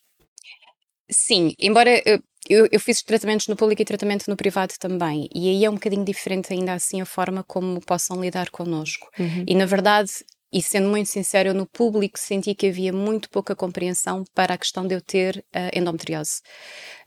Sim, 1.11 1.55
embora 1.59 2.03
eu, 2.49 2.69
eu, 2.71 2.81
fiz 2.81 3.03
tratamentos 3.03 3.47
no 3.49 3.57
público 3.57 3.81
e 3.81 3.85
tratamento 3.85 4.29
no 4.29 4.37
privado 4.37 4.75
também, 4.79 5.29
e 5.35 5.49
aí 5.49 5.65
é 5.65 5.71
um 5.71 5.75
bocadinho 5.75 6.05
diferente 6.05 6.53
ainda 6.53 6.75
assim 6.75 7.01
a 7.01 7.07
forma 7.07 7.43
como 7.43 7.81
possam 7.81 8.21
lidar 8.21 8.51
connosco. 8.51 9.09
Uhum. 9.19 9.45
E 9.47 9.55
na 9.55 9.65
verdade, 9.65 10.11
e 10.55 10.62
sendo 10.62 10.89
muito 10.89 11.09
sincero, 11.09 11.49
eu 11.49 11.55
no 11.55 11.67
público 11.67 12.17
senti 12.17 12.55
que 12.55 12.69
havia 12.69 12.93
muito 12.93 13.29
pouca 13.29 13.56
compreensão 13.56 14.23
para 14.33 14.55
a 14.55 14.59
questão 14.59 14.87
de 14.87 14.95
eu 14.95 15.01
ter 15.01 15.45
uh, 15.53 15.77
endometriose. 15.77 16.43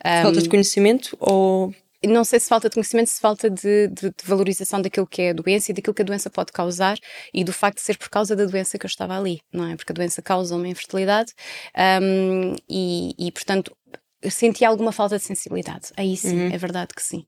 Falta 0.03 0.39
um, 0.39 0.41
de 0.41 0.49
conhecimento 0.49 1.15
ou 1.17 1.73
não 2.05 2.25
sei 2.25 2.41
se 2.41 2.49
falta 2.49 2.67
de 2.67 2.73
conhecimento, 2.75 3.09
se 3.09 3.21
falta 3.21 3.49
de, 3.49 3.87
de, 3.87 4.09
de, 4.09 4.23
valorização 4.25 4.81
daquilo 4.81 5.07
que 5.07 5.21
é 5.21 5.29
a 5.29 5.33
doença 5.33 5.71
e 5.71 5.73
daquilo 5.73 5.93
que 5.93 6.01
a 6.01 6.05
doença 6.05 6.29
pode 6.29 6.51
causar 6.51 6.97
e 7.33 7.41
do 7.43 7.53
facto 7.53 7.77
de 7.77 7.83
ser 7.83 7.97
por 7.97 8.09
causa 8.09 8.35
da 8.35 8.45
doença 8.45 8.77
que 8.77 8.85
eu 8.85 8.89
estava 8.89 9.17
ali, 9.17 9.39
não 9.51 9.65
é? 9.65 9.77
Porque 9.77 9.93
a 9.93 9.95
doença 9.95 10.21
causa 10.21 10.53
uma 10.53 10.67
infertilidade 10.67 11.33
um, 12.01 12.53
e, 12.69 13.15
e, 13.17 13.31
portanto, 13.31 13.75
senti 14.29 14.65
alguma 14.65 14.91
falta 14.91 15.17
de 15.17 15.23
sensibilidade. 15.23 15.91
Aí 15.95 16.17
sim, 16.17 16.37
uhum. 16.37 16.53
é 16.53 16.57
verdade 16.57 16.93
que 16.93 17.01
sim. 17.01 17.25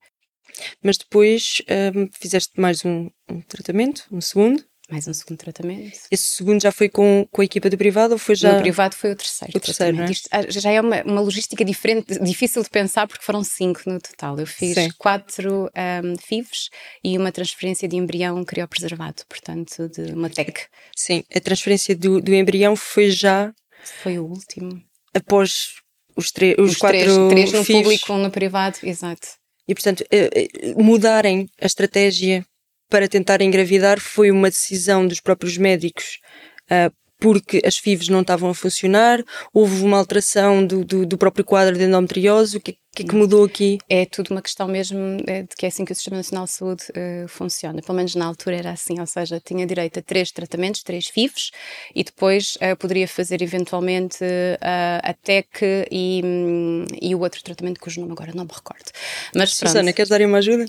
Mas 0.84 0.98
depois 0.98 1.62
um, 1.96 2.10
fizeste 2.12 2.60
mais 2.60 2.84
um, 2.84 3.10
um 3.30 3.42
tratamento, 3.42 4.06
um 4.12 4.20
segundo? 4.20 4.64
Mais 4.90 5.08
um 5.08 5.14
segundo 5.14 5.38
tratamento. 5.38 6.00
Esse 6.10 6.24
segundo 6.36 6.62
já 6.62 6.72
foi 6.72 6.90
com, 6.90 7.28
com 7.32 7.42
a 7.42 7.46
equipa 7.46 7.70
do 7.70 7.78
privado 7.78 8.14
ou 8.14 8.18
foi 8.18 8.36
já? 8.36 8.54
No 8.54 8.62
privado 8.62 8.96
foi 8.96 9.12
o 9.12 9.16
terceiro. 9.16 9.58
O 9.58 9.60
terceiro, 9.60 9.98
não 9.98 10.04
é? 10.04 10.12
Isto 10.12 10.28
ah, 10.32 10.50
já 10.50 10.72
é 10.72 10.82
uma, 10.82 11.02
uma 11.04 11.22
logística 11.22 11.64
diferente, 11.64 12.20
difícil 12.20 12.64
de 12.64 12.70
pensar 12.70 13.08
porque 13.08 13.24
foram 13.24 13.44
cinco 13.44 13.82
no 13.86 14.00
total. 14.00 14.40
Eu 14.40 14.48
fiz 14.48 14.76
Sim. 14.76 14.90
quatro 14.98 15.70
um, 16.04 16.18
FIVs 16.18 16.70
e 17.04 17.18
uma 17.18 17.32
transferência 17.32 17.88
de 17.88 17.96
embrião 17.96 18.44
criopreservado, 18.44 19.24
portanto, 19.30 19.88
de 19.90 20.14
uma 20.14 20.30
TEC. 20.30 20.68
Sim, 20.96 21.24
a 21.34 21.40
transferência 21.40 21.96
do, 21.96 22.20
do 22.20 22.34
embrião 22.34 22.76
foi 22.76 23.12
já. 23.12 23.54
Foi 24.02 24.18
o 24.18 24.26
último. 24.26 24.82
Após 25.14 25.76
os, 26.16 26.32
os, 26.58 26.72
os 26.72 26.78
quatro. 26.78 27.00
Três, 27.00 27.30
três 27.30 27.52
no 27.54 27.64
FIVs. 27.64 27.82
público, 27.82 28.14
um 28.14 28.18
no 28.18 28.32
privado, 28.32 28.78
exato. 28.84 29.28
E 29.68 29.76
portanto, 29.76 30.04
eh, 30.12 30.30
eh, 30.34 30.74
mudarem 30.82 31.48
a 31.62 31.66
estratégia 31.68 32.44
para 32.90 33.08
tentar 33.08 33.42
engravidar 33.42 34.00
foi 34.00 34.32
uma 34.32 34.50
decisão 34.50 35.08
dos 35.08 35.20
próprios 35.20 35.58
médicos 35.58 36.20
uh, 36.66 36.94
porque 37.20 37.62
as 37.66 37.78
FIVs 37.78 38.08
não 38.08 38.22
estavam 38.22 38.50
a 38.50 38.54
funcionar, 38.54 39.22
houve 39.54 39.84
uma 39.84 39.98
alteração 39.98 40.66
do, 40.66 40.86
do, 40.86 41.06
do 41.06 41.18
próprio 41.18 41.44
quadro 41.44 41.78
de 41.78 41.84
endometriose, 41.84 42.58
o 42.58 42.62
que, 42.62 42.78
que 42.96 43.04
é 43.04 43.06
que 43.06 43.16
mudou 43.16 43.46
aqui? 43.46 43.78
É 43.88 44.06
tudo 44.06 44.32
uma 44.32 44.42
questão 44.42 44.68
mesmo 44.68 44.98
é, 45.28 45.44
de 45.44 45.56
que 45.56 45.66
é 45.66 45.70
assim 45.70 45.86
que 45.86 45.92
o 45.92 45.96
Sistema 45.96 46.18
Nacional 46.18 46.46
de 46.46 46.52
Saúde 46.52 46.84
uh, 46.90 47.28
funciona. 47.28 47.82
Pelo 47.82 47.96
menos 47.96 48.16
na 48.16 48.26
altura 48.26 48.58
era 48.58 48.72
assim, 48.72 49.00
ou 49.00 49.06
seja, 49.06 49.40
tinha 49.40 49.66
direito 49.66 50.00
a 50.00 50.02
três 50.02 50.32
tratamentos, 50.32 50.84
três 50.84 51.08
FIVs, 51.08 51.52
e 51.96 52.04
depois 52.04 52.56
uh, 52.56 52.76
poderia 52.78 53.08
fazer 53.08 53.42
eventualmente 53.42 54.24
uh, 54.24 55.00
a 55.04 55.14
TEC 55.14 55.88
e, 55.92 56.22
um, 56.24 56.86
e 57.02 57.16
o 57.16 57.20
outro 57.20 57.42
tratamento 57.44 57.80
cujo 57.80 58.02
nome 58.02 58.12
agora 58.12 58.32
não 58.34 58.44
me 58.44 58.52
recordo. 58.54 58.92
Mas 59.36 59.54
Susana, 59.54 59.94
queres 59.94 60.10
dar 60.10 60.22
uma 60.22 60.40
ajuda? 60.40 60.66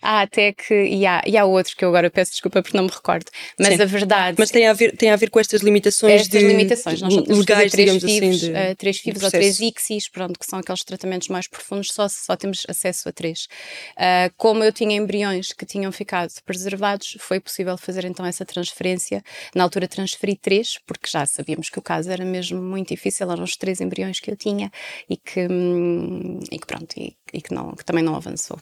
há 0.00 0.22
a 0.22 0.26
TEC 0.26 0.70
e 0.70 1.04
há, 1.04 1.22
e 1.26 1.36
há 1.36 1.44
outro 1.44 1.76
que 1.76 1.84
eu 1.84 1.88
agora 1.88 2.10
peço 2.10 2.30
desculpa 2.30 2.62
porque 2.62 2.76
não 2.76 2.84
me 2.84 2.90
recordo. 2.90 3.26
Mas 3.58 3.74
Sim. 3.74 3.82
a 3.82 3.86
verdade. 3.86 4.36
Mas 4.38 4.50
tem 4.50 4.66
a 4.66 4.72
ver, 4.72 4.96
tem 4.96 5.10
a 5.10 5.16
ver 5.16 5.30
com 5.30 5.40
estas 5.40 5.62
limitações 5.62 6.22
estas 6.22 6.40
de, 6.40 6.46
limitações. 6.46 7.00
Nós 7.00 7.14
legais, 7.14 7.72
três 7.72 7.90
FIVs, 7.90 8.04
assim, 8.04 8.30
de, 8.52 8.74
três 8.76 8.98
FIVs 8.98 9.22
ou 9.22 9.30
três 9.30 9.60
ICSIs, 9.60 10.08
pronto, 10.12 10.38
que 10.38 10.46
são 10.46 10.58
aqueles 10.58 10.84
tratamentos 10.84 11.28
mais 11.28 11.48
profundos, 11.48 11.92
só, 11.92 12.08
só 12.08 12.36
temos 12.36 12.64
acesso 12.68 13.08
a 13.08 13.12
três. 13.12 13.48
Uh, 13.96 14.32
como 14.36 14.62
eu 14.62 14.72
tinha 14.72 14.96
embriões 14.96 15.52
que 15.52 15.66
tinham 15.66 15.90
ficado 15.90 16.32
preservados, 16.44 17.16
foi 17.18 17.40
possível 17.40 17.76
fazer 17.78 18.04
então 18.04 18.24
essa 18.24 18.44
transferência. 18.44 19.22
Na 19.54 19.64
altura 19.64 19.88
transferi 19.88 20.36
três, 20.36 20.78
porque 20.86 21.08
já 21.08 21.26
sabíamos 21.26 21.70
que 21.70 21.78
o 21.78 21.82
caso 21.82 22.10
era 22.10 22.24
mesmo 22.24 22.60
muito 22.60 22.88
difícil, 22.88 23.30
eram 23.30 23.44
os 23.44 23.56
três 23.56 23.80
embriões 23.80 24.20
que 24.20 24.30
eu 24.30 24.36
tinha 24.36 24.70
e 25.08 25.16
que, 25.16 25.46
hum, 25.48 26.40
e 26.50 26.58
que 26.58 26.66
pronto, 26.66 26.94
e, 26.96 27.16
e 27.32 27.40
que, 27.40 27.52
não, 27.52 27.74
que 27.74 27.84
também 27.84 28.04
não 28.04 28.14
avançou. 28.14 28.58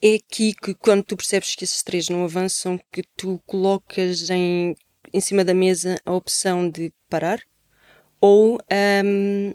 É 0.00 0.14
aqui 0.14 0.54
que 0.54 0.74
quando 0.74 1.02
tu 1.02 1.16
percebes 1.16 1.56
que 1.56 1.64
esses 1.64 1.82
três 1.82 2.08
não 2.08 2.22
avançam, 2.22 2.78
que 2.92 3.02
tu 3.16 3.42
colocas 3.44 4.30
em, 4.30 4.76
em 5.12 5.20
cima 5.20 5.44
da 5.44 5.52
mesa 5.52 6.00
a 6.04 6.12
opção 6.12 6.70
de 6.70 6.92
parar? 7.08 7.40
Ou 8.20 8.58
um, 9.04 9.54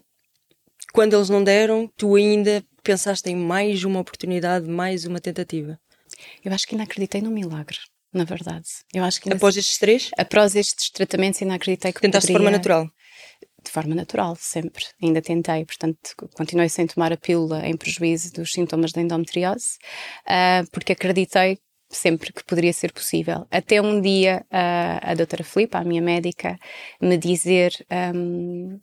quando 0.93 1.15
eles 1.15 1.29
não 1.29 1.43
deram, 1.43 1.91
tu 1.97 2.15
ainda 2.15 2.63
pensaste 2.83 3.29
em 3.29 3.35
mais 3.35 3.83
uma 3.83 3.99
oportunidade, 3.99 4.67
mais 4.67 5.05
uma 5.05 5.19
tentativa? 5.19 5.79
Eu 6.43 6.53
acho 6.53 6.67
que 6.67 6.75
ainda 6.75 6.83
acreditei 6.83 7.21
no 7.21 7.31
milagre, 7.31 7.77
na 8.13 8.23
verdade. 8.23 8.67
Eu 8.93 9.03
acho 9.03 9.21
que 9.21 9.31
Após 9.31 9.57
estes 9.57 9.77
três? 9.77 10.11
Após 10.17 10.55
estes 10.55 10.89
tratamentos 10.89 11.41
ainda 11.41 11.55
acreditei 11.55 11.91
que 11.91 11.99
Tentaste 11.99 12.27
poderia... 12.27 12.39
de 12.39 12.43
forma 12.43 12.57
natural? 12.57 12.91
De 13.63 13.71
forma 13.71 13.95
natural, 13.95 14.35
sempre. 14.37 14.85
Ainda 15.01 15.21
tentei, 15.21 15.65
portanto, 15.65 15.97
continuei 16.35 16.69
sem 16.69 16.85
tomar 16.85 17.13
a 17.13 17.17
pílula 17.17 17.65
em 17.65 17.75
prejuízo 17.75 18.33
dos 18.33 18.51
sintomas 18.51 18.91
da 18.91 19.01
endometriose, 19.01 19.77
uh, 20.27 20.69
porque 20.71 20.91
acreditei 20.91 21.57
sempre 21.95 22.33
que 22.33 22.43
poderia 22.43 22.73
ser 22.73 22.91
possível. 22.91 23.45
Até 23.51 23.81
um 23.81 24.01
dia 24.01 24.45
a, 24.51 25.11
a 25.11 25.13
doutora 25.13 25.43
Filipa, 25.43 25.79
a 25.79 25.83
minha 25.83 26.01
médica, 26.01 26.57
me 27.01 27.17
dizer 27.17 27.73
um, 28.15 28.79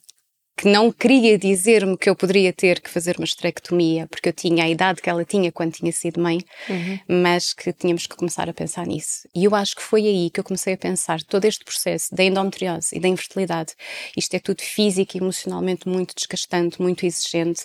que 0.60 0.68
não 0.68 0.92
queria 0.92 1.38
dizer-me 1.38 1.96
que 1.96 2.10
eu 2.10 2.14
poderia 2.14 2.52
ter 2.52 2.82
que 2.82 2.90
fazer 2.90 3.16
uma 3.16 3.24
esterectomia, 3.24 4.06
porque 4.08 4.28
eu 4.28 4.32
tinha 4.32 4.64
a 4.64 4.68
idade 4.68 5.00
que 5.00 5.08
ela 5.08 5.24
tinha 5.24 5.50
quando 5.50 5.72
tinha 5.72 5.90
sido 5.90 6.20
mãe, 6.20 6.38
uhum. 6.68 7.22
mas 7.22 7.54
que 7.54 7.72
tínhamos 7.72 8.06
que 8.06 8.14
começar 8.14 8.46
a 8.46 8.52
pensar 8.52 8.86
nisso. 8.86 9.26
E 9.34 9.44
eu 9.44 9.54
acho 9.54 9.74
que 9.74 9.82
foi 9.82 10.06
aí 10.06 10.28
que 10.28 10.38
eu 10.38 10.44
comecei 10.44 10.74
a 10.74 10.76
pensar 10.76 11.22
todo 11.22 11.46
este 11.46 11.64
processo 11.64 12.14
da 12.14 12.22
endometriose 12.22 12.94
e 12.94 13.00
da 13.00 13.08
infertilidade. 13.08 13.72
Isto 14.14 14.34
é 14.34 14.38
tudo 14.38 14.60
físico 14.60 15.16
e 15.16 15.20
emocionalmente 15.20 15.88
muito 15.88 16.14
desgastante, 16.14 16.80
muito 16.82 17.06
exigente 17.06 17.64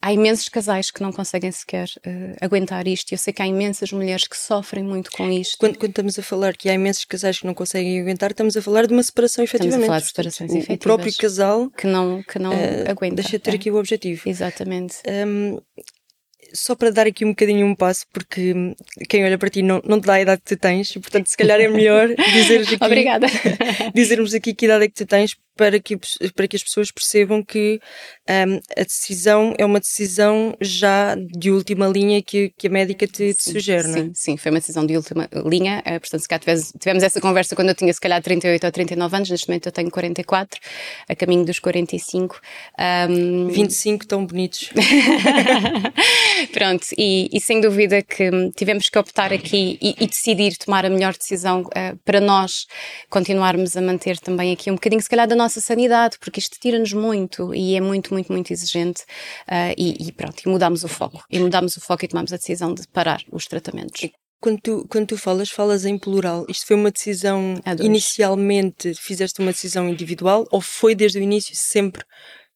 há 0.00 0.12
imensos 0.12 0.48
casais 0.48 0.90
que 0.90 1.02
não 1.02 1.12
conseguem 1.12 1.52
sequer 1.52 1.88
uh, 2.06 2.36
aguentar 2.40 2.86
isto. 2.88 3.12
Eu 3.12 3.18
sei 3.18 3.32
que 3.32 3.42
há 3.42 3.46
imensas 3.46 3.92
mulheres 3.92 4.26
que 4.26 4.36
sofrem 4.36 4.82
muito 4.82 5.10
com 5.10 5.30
isto. 5.30 5.58
Quando, 5.58 5.78
quando, 5.78 5.90
estamos 5.90 6.18
a 6.18 6.22
falar 6.22 6.56
que 6.56 6.68
há 6.68 6.74
imensos 6.74 7.04
casais 7.04 7.38
que 7.38 7.46
não 7.46 7.54
conseguem 7.54 8.00
aguentar, 8.00 8.30
estamos 8.30 8.56
a 8.56 8.62
falar 8.62 8.86
de 8.86 8.92
uma 8.92 9.02
separação 9.02 9.44
efetivamente. 9.44 9.82
Estamos 9.82 9.84
a 9.84 9.88
falar 9.88 10.00
de 10.00 10.06
separações 10.06 10.50
efetivas. 10.52 10.76
O 10.76 10.78
próprio 10.78 11.16
casal 11.16 11.70
que 11.70 11.86
não, 11.86 12.22
que 12.22 12.38
não 12.38 12.52
uh, 12.52 12.90
aguenta. 12.90 13.16
Deixa 13.16 13.32
de 13.32 13.40
ter 13.40 13.52
é. 13.52 13.54
aqui 13.54 13.70
o 13.70 13.76
objetivo. 13.76 14.22
Exatamente. 14.26 14.96
Um, 15.06 15.60
só 16.52 16.74
para 16.74 16.90
dar 16.90 17.06
aqui 17.06 17.24
um 17.24 17.30
bocadinho 17.30 17.66
um 17.66 17.74
passo, 17.74 18.04
porque 18.12 18.54
quem 19.08 19.24
olha 19.24 19.38
para 19.38 19.50
ti 19.50 19.62
não, 19.62 19.80
não 19.84 20.00
te 20.00 20.06
dá 20.06 20.14
a 20.14 20.20
idade 20.20 20.42
que 20.44 20.56
tu 20.56 20.60
tens, 20.60 20.90
e 20.90 21.00
portanto, 21.00 21.26
se 21.26 21.36
calhar 21.36 21.60
é 21.60 21.68
melhor 21.68 22.08
dizeres 22.32 22.72
aqui, 22.72 22.84
Obrigada. 22.84 23.26
dizermos 23.94 24.34
aqui 24.34 24.54
que 24.54 24.64
idade 24.64 24.84
é 24.84 24.88
que 24.88 24.94
tu 24.94 25.06
tens 25.06 25.36
para 25.56 25.78
que, 25.78 25.98
para 26.34 26.48
que 26.48 26.56
as 26.56 26.62
pessoas 26.62 26.90
percebam 26.90 27.42
que 27.42 27.80
um, 28.28 28.60
a 28.76 28.82
decisão 28.82 29.54
é 29.58 29.64
uma 29.64 29.80
decisão 29.80 30.56
já 30.60 31.14
de 31.16 31.50
última 31.50 31.86
linha 31.86 32.22
que, 32.22 32.52
que 32.56 32.66
a 32.66 32.70
médica 32.70 33.06
te, 33.06 33.34
te 33.34 33.42
sugere, 33.42 33.84
sim, 33.84 33.92
não 33.92 33.98
é? 33.98 34.10
Sim, 34.14 34.36
foi 34.36 34.50
uma 34.50 34.60
decisão 34.60 34.86
de 34.86 34.96
última 34.96 35.28
linha. 35.44 35.82
Uh, 35.86 36.00
portanto, 36.00 36.20
se 36.20 36.28
cá 36.28 36.38
tivemos, 36.38 36.72
tivemos 36.78 37.02
essa 37.02 37.20
conversa 37.20 37.54
quando 37.54 37.68
eu 37.68 37.74
tinha 37.74 37.92
se 37.92 38.00
calhar 38.00 38.22
38 38.22 38.64
ou 38.64 38.72
39 38.72 39.16
anos, 39.16 39.30
neste 39.30 39.48
momento 39.48 39.66
eu 39.66 39.72
tenho 39.72 39.90
44, 39.90 40.60
a 41.08 41.14
caminho 41.14 41.44
dos 41.44 41.58
45. 41.58 42.40
Um... 43.08 43.48
25 43.48 44.06
tão 44.06 44.24
bonitos. 44.24 44.70
Pronto, 46.52 46.86
e, 46.96 47.28
e, 47.32 47.40
sem 47.40 47.60
dúvida 47.60 48.02
que 48.02 48.30
tivemos 48.56 48.88
que 48.88 48.98
optar 48.98 49.32
aqui 49.32 49.78
e, 49.80 49.94
e 50.00 50.06
decidir 50.06 50.56
tomar 50.56 50.86
a 50.86 50.90
melhor 50.90 51.16
decisão 51.16 51.62
uh, 51.62 51.96
para 52.04 52.20
nós 52.20 52.66
continuarmos 53.08 53.76
a 53.76 53.80
manter 53.80 54.18
também 54.18 54.52
aqui 54.52 54.70
um 54.70 54.74
bocadinho, 54.74 55.02
se 55.02 55.08
calhar, 55.08 55.28
da 55.28 55.36
nossa 55.42 55.60
sanidade, 55.60 56.18
porque 56.18 56.40
isto 56.40 56.58
tira-nos 56.60 56.92
muito 56.92 57.54
e 57.54 57.74
é 57.74 57.80
muito, 57.80 58.12
muito, 58.12 58.32
muito 58.32 58.52
exigente. 58.52 59.02
Uh, 59.48 59.74
e, 59.76 60.08
e, 60.08 60.12
pronto, 60.12 60.40
e 60.44 60.48
mudámos 60.48 60.84
o 60.84 60.88
foco. 60.88 61.22
E 61.30 61.38
mudámos 61.38 61.76
o 61.76 61.80
foco 61.80 62.04
e 62.04 62.08
tomamos 62.08 62.32
a 62.32 62.36
decisão 62.36 62.74
de 62.74 62.86
parar 62.88 63.22
os 63.32 63.46
tratamentos. 63.46 64.08
Quando 64.40 64.60
tu, 64.60 64.86
quando 64.88 65.06
tu 65.08 65.18
falas, 65.18 65.50
falas 65.50 65.84
em 65.84 65.98
plural. 65.98 66.46
Isto 66.48 66.66
foi 66.66 66.76
uma 66.76 66.90
decisão, 66.90 67.60
inicialmente 67.82 68.94
fizeste 68.94 69.40
uma 69.40 69.52
decisão 69.52 69.88
individual 69.88 70.46
ou 70.50 70.60
foi 70.62 70.94
desde 70.94 71.18
o 71.18 71.22
início 71.22 71.54
sempre 71.54 72.02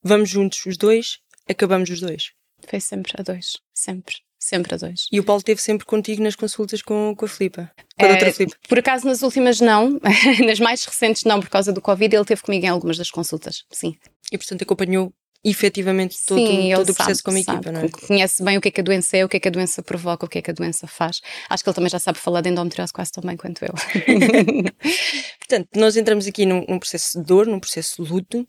vamos 0.05 0.29
juntos 0.29 0.65
os 0.67 0.77
dois, 0.77 1.19
acabamos 1.49 1.89
os 1.89 2.01
dois? 2.01 2.33
Foi 2.69 2.79
sempre 2.79 3.13
a 3.19 3.23
dois, 3.23 3.57
sempre. 3.73 4.17
Sempre 4.45 4.75
a 4.75 4.77
dois. 4.77 5.07
E 5.11 5.19
o 5.19 5.25
Paulo 5.25 5.39
esteve 5.39 5.59
sempre 5.59 5.87
contigo 5.87 6.23
nas 6.23 6.37
consultas 6.37 6.83
com, 6.83 7.15
com 7.17 7.25
a 7.25 7.29
Filipa? 7.29 7.71
Com 7.99 8.05
a 8.05 8.09
doutora 8.09 8.29
é, 8.29 8.33
Filipa? 8.33 8.57
Por 8.69 8.79
acaso, 8.79 9.07
nas 9.07 9.23
últimas 9.23 9.59
não. 9.59 9.99
nas 10.45 10.61
mais 10.61 10.85
recentes 10.85 11.25
não, 11.25 11.41
por 11.41 11.49
causa 11.49 11.73
do 11.73 11.81
Covid. 11.81 12.15
Ele 12.15 12.27
teve 12.27 12.43
comigo 12.43 12.67
em 12.67 12.69
algumas 12.69 12.99
das 12.99 13.11
consultas, 13.11 13.65
sim. 13.71 13.97
E, 14.31 14.37
portanto, 14.37 14.61
acompanhou 14.61 15.15
efetivamente 15.43 16.19
todo, 16.27 16.47
Sim, 16.47 16.75
todo 16.75 16.91
o 16.91 16.95
processo 16.95 17.23
sabe, 17.23 17.23
como 17.23 17.39
equipa, 17.39 17.73
não 17.73 17.81
é? 17.81 17.89
Conhece 17.89 18.45
bem 18.45 18.59
o 18.59 18.61
que 18.61 18.69
é 18.69 18.71
que 18.71 18.81
a 18.83 18.85
doença 18.85 19.17
é, 19.17 19.25
o 19.25 19.29
que 19.31 19.39
é 19.39 19.41
que 19.41 19.49
a 19.49 19.51
doença 19.51 19.83
provoca, 19.83 20.27
o 20.27 20.29
que 20.29 20.39
é 20.39 20.43
que 20.43 20.51
a 20.51 20.55
doença 20.55 20.87
faz. 20.87 21.23
Acho 21.49 21.65
que 21.65 21.71
ele 21.71 21.75
também 21.75 21.91
já 21.91 21.99
sabe 21.99 22.19
falar 22.19 22.43
de 22.43 22.51
endometriose 22.51 22.93
quase 22.93 23.13
tão 23.13 23.23
bem 23.23 23.39
quanto 23.39 23.65
eu. 23.65 23.73
Portanto, 25.41 25.69
nós 25.77 25.97
entramos 25.97 26.27
aqui 26.27 26.45
num, 26.45 26.67
num, 26.69 26.79
processo 26.79 27.19
de 27.19 27.25
dor, 27.25 27.47
num 27.47 27.61
processo 27.61 28.03
de 28.03 28.11
luto. 28.11 28.47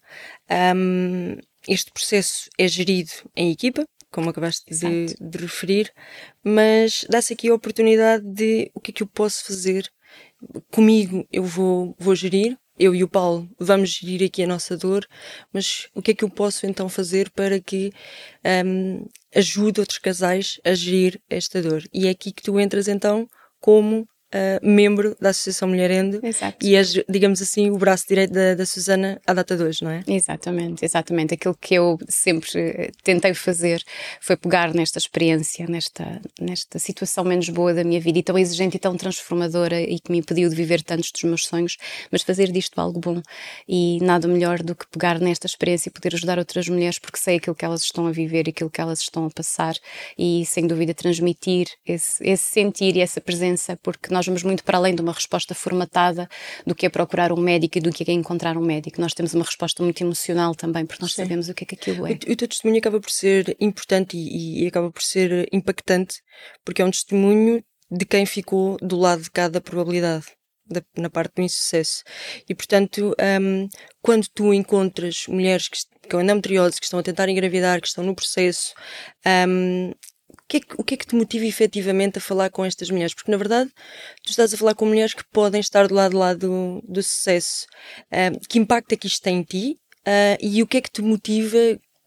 Um, 0.75 1.37
este 1.67 1.91
processo 1.91 2.49
é 2.57 2.67
gerido 2.67 3.11
em 3.35 3.51
equipa, 3.51 3.85
como 4.15 4.29
acabaste 4.29 4.63
de, 4.73 5.13
de, 5.19 5.37
referir, 5.37 5.91
mas 6.41 7.05
dá-se 7.09 7.33
aqui 7.33 7.49
a 7.49 7.53
oportunidade 7.53 8.23
de 8.25 8.71
o 8.73 8.79
que 8.79 8.91
é 8.91 8.93
que 8.93 9.03
eu 9.03 9.07
posso 9.07 9.43
fazer 9.43 9.91
comigo, 10.71 11.27
eu 11.29 11.43
vou, 11.43 11.93
vou 11.99 12.15
gerir, 12.15 12.57
eu 12.79 12.95
e 12.95 13.03
o 13.03 13.09
Paulo 13.09 13.45
vamos 13.59 13.89
gerir 13.89 14.25
aqui 14.25 14.41
a 14.41 14.47
nossa 14.47 14.77
dor, 14.77 15.05
mas 15.51 15.89
o 15.93 16.01
que 16.01 16.11
é 16.11 16.13
que 16.13 16.23
eu 16.23 16.29
posso 16.29 16.65
então 16.65 16.87
fazer 16.87 17.29
para 17.31 17.59
que 17.59 17.91
um, 18.65 19.05
ajude 19.35 19.81
outros 19.81 19.99
casais 19.99 20.61
a 20.63 20.73
gerir 20.73 21.19
esta 21.29 21.61
dor? 21.61 21.83
E 21.93 22.07
é 22.07 22.11
aqui 22.11 22.31
que 22.31 22.41
tu 22.41 22.57
entras 22.57 22.87
então 22.87 23.27
como 23.59 24.07
uh, 24.35 24.65
membro 24.65 25.15
da 25.19 25.29
Associação 25.29 25.69
Mulher 25.69 25.91
Endo 25.91 26.19
Exato. 26.25 26.57
e 26.65 26.75
és, 26.75 26.93
digamos 27.07 27.41
assim, 27.41 27.69
o 27.69 27.77
braço 27.77 28.05
direito 28.07 28.33
da, 28.33 28.55
da 28.55 28.65
Susana 28.65 29.21
à 29.25 29.33
data 29.33 29.55
de 29.55 29.63
hoje, 29.63 29.83
não 29.83 29.91
é? 29.91 30.03
Exatamente, 30.07 30.83
exatamente. 30.83 31.33
Aquilo 31.33 31.55
que 31.59 31.75
eu 31.75 31.97
sempre 32.07 32.49
eh, 32.55 32.91
tentei 33.03 33.33
fazer 33.33 33.81
foi 34.19 34.35
pegar 34.35 34.73
nesta 34.73 34.99
experiência, 34.99 35.65
nesta, 35.67 36.21
nesta 36.39 36.79
situação 36.79 37.23
menos 37.23 37.49
boa 37.49 37.73
da 37.73 37.83
minha 37.83 37.99
vida 37.99 38.19
e 38.19 38.23
tão 38.23 38.37
exigente 38.37 38.77
e 38.77 38.79
tão 38.79 38.95
transformadora 38.97 39.81
e 39.81 39.99
que 39.99 40.11
me 40.11 40.19
impediu 40.19 40.49
de 40.49 40.55
viver 40.55 40.81
tantos 40.83 41.11
dos 41.11 41.23
meus 41.23 41.45
sonhos, 41.45 41.77
mas 42.11 42.21
fazer 42.21 42.51
disto 42.51 42.79
algo 42.79 42.99
bom. 42.99 43.21
E 43.67 43.99
nada 44.01 44.27
melhor 44.27 44.61
do 44.61 44.75
que 44.75 44.87
pegar 44.87 45.19
nesta 45.19 45.47
experiência 45.47 45.89
e 45.89 45.91
poder 45.91 46.15
ajudar 46.15 46.37
outras 46.37 46.67
mulheres 46.67 46.99
porque 46.99 47.17
sei 47.17 47.37
aquilo 47.37 47.55
que 47.55 47.65
elas 47.65 47.81
estão 47.81 48.07
a 48.07 48.11
viver 48.11 48.47
e 48.47 48.49
aquilo 48.49 48.69
que 48.69 48.81
elas 48.81 48.99
estão 48.99 49.25
a 49.25 49.29
passar 49.29 49.75
e, 50.17 50.45
sem 50.45 50.67
dúvida, 50.67 50.93
transmitir 50.93 51.67
esse, 51.85 52.23
esse 52.23 52.43
sentir 52.43 52.95
e 52.95 53.01
essa 53.01 53.21
presença, 53.21 53.77
porque 53.81 54.13
nós 54.13 54.24
nós 54.25 54.41
vamos 54.41 54.43
muito 54.43 54.63
para 54.63 54.77
além 54.77 54.95
de 54.95 55.01
uma 55.01 55.13
resposta 55.13 55.53
formatada 55.53 56.27
do 56.65 56.73
que 56.73 56.85
é 56.85 56.89
procurar 56.89 57.31
um 57.31 57.39
médico 57.39 57.77
e 57.77 57.81
do 57.81 57.91
que 57.91 58.09
é 58.09 58.13
encontrar 58.13 58.57
um 58.57 58.65
médico. 58.65 58.99
Nós 58.99 59.13
temos 59.13 59.33
uma 59.33 59.45
resposta 59.45 59.83
muito 59.83 60.01
emocional 60.01 60.55
também, 60.55 60.85
porque 60.85 61.01
nós 61.01 61.13
Sim. 61.13 61.23
sabemos 61.23 61.49
o 61.49 61.53
que 61.53 61.63
é 61.63 61.67
que 61.67 61.75
aquilo 61.75 62.07
é. 62.07 62.11
O, 62.11 62.13
o 62.13 62.35
teu 62.35 62.47
testemunho 62.47 62.79
acaba 62.79 62.99
por 62.99 63.11
ser 63.11 63.55
importante 63.59 64.17
e, 64.17 64.63
e 64.63 64.67
acaba 64.67 64.91
por 64.91 65.01
ser 65.01 65.47
impactante, 65.51 66.21
porque 66.63 66.81
é 66.81 66.85
um 66.85 66.91
testemunho 66.91 67.63
de 67.91 68.05
quem 68.05 68.25
ficou 68.25 68.77
do 68.81 68.97
lado 68.97 69.21
de 69.21 69.31
cada 69.31 69.61
probabilidade. 69.61 70.25
Da, 70.67 70.81
na 70.97 71.11
parte 71.11 71.35
do 71.35 71.41
insucesso. 71.43 72.01
E, 72.49 72.55
portanto, 72.55 73.15
um, 73.39 73.69
quando 74.01 74.27
tu 74.33 74.51
encontras 74.51 75.27
mulheres 75.27 75.67
que, 75.67 75.77
com 76.09 76.19
endometriose, 76.19 76.79
que 76.79 76.85
estão 76.85 76.99
a 76.99 77.03
tentar 77.03 77.29
engravidar, 77.29 77.79
que 77.79 77.87
estão 77.87 78.03
no 78.03 78.15
processo, 78.15 78.73
um, 79.47 79.93
é 80.53 80.59
que, 80.59 80.75
o 80.77 80.83
que 80.83 80.93
é 80.93 80.97
que 80.97 81.07
te 81.07 81.15
motiva 81.15 81.45
efetivamente 81.45 82.17
a 82.17 82.21
falar 82.21 82.49
com 82.49 82.63
estas 82.63 82.89
mulheres? 82.89 83.13
Porque, 83.13 83.31
na 83.31 83.37
verdade, 83.37 83.71
tu 84.23 84.29
estás 84.29 84.53
a 84.53 84.57
falar 84.57 84.75
com 84.75 84.85
mulheres 84.85 85.13
que 85.13 85.23
podem 85.31 85.59
estar 85.59 85.87
do 85.87 85.95
lado 85.95 86.17
lá 86.17 86.33
do, 86.33 86.81
do 86.87 87.01
sucesso. 87.01 87.65
Uh, 88.11 88.39
que 88.47 88.59
impacto 88.59 88.91
é 88.93 88.97
que 88.97 89.07
isto 89.07 89.21
tem 89.21 89.39
em 89.39 89.43
ti? 89.43 89.79
Uh, 90.07 90.37
e 90.39 90.61
o 90.61 90.67
que 90.67 90.77
é 90.77 90.81
que 90.81 90.91
te 90.91 91.01
motiva 91.01 91.57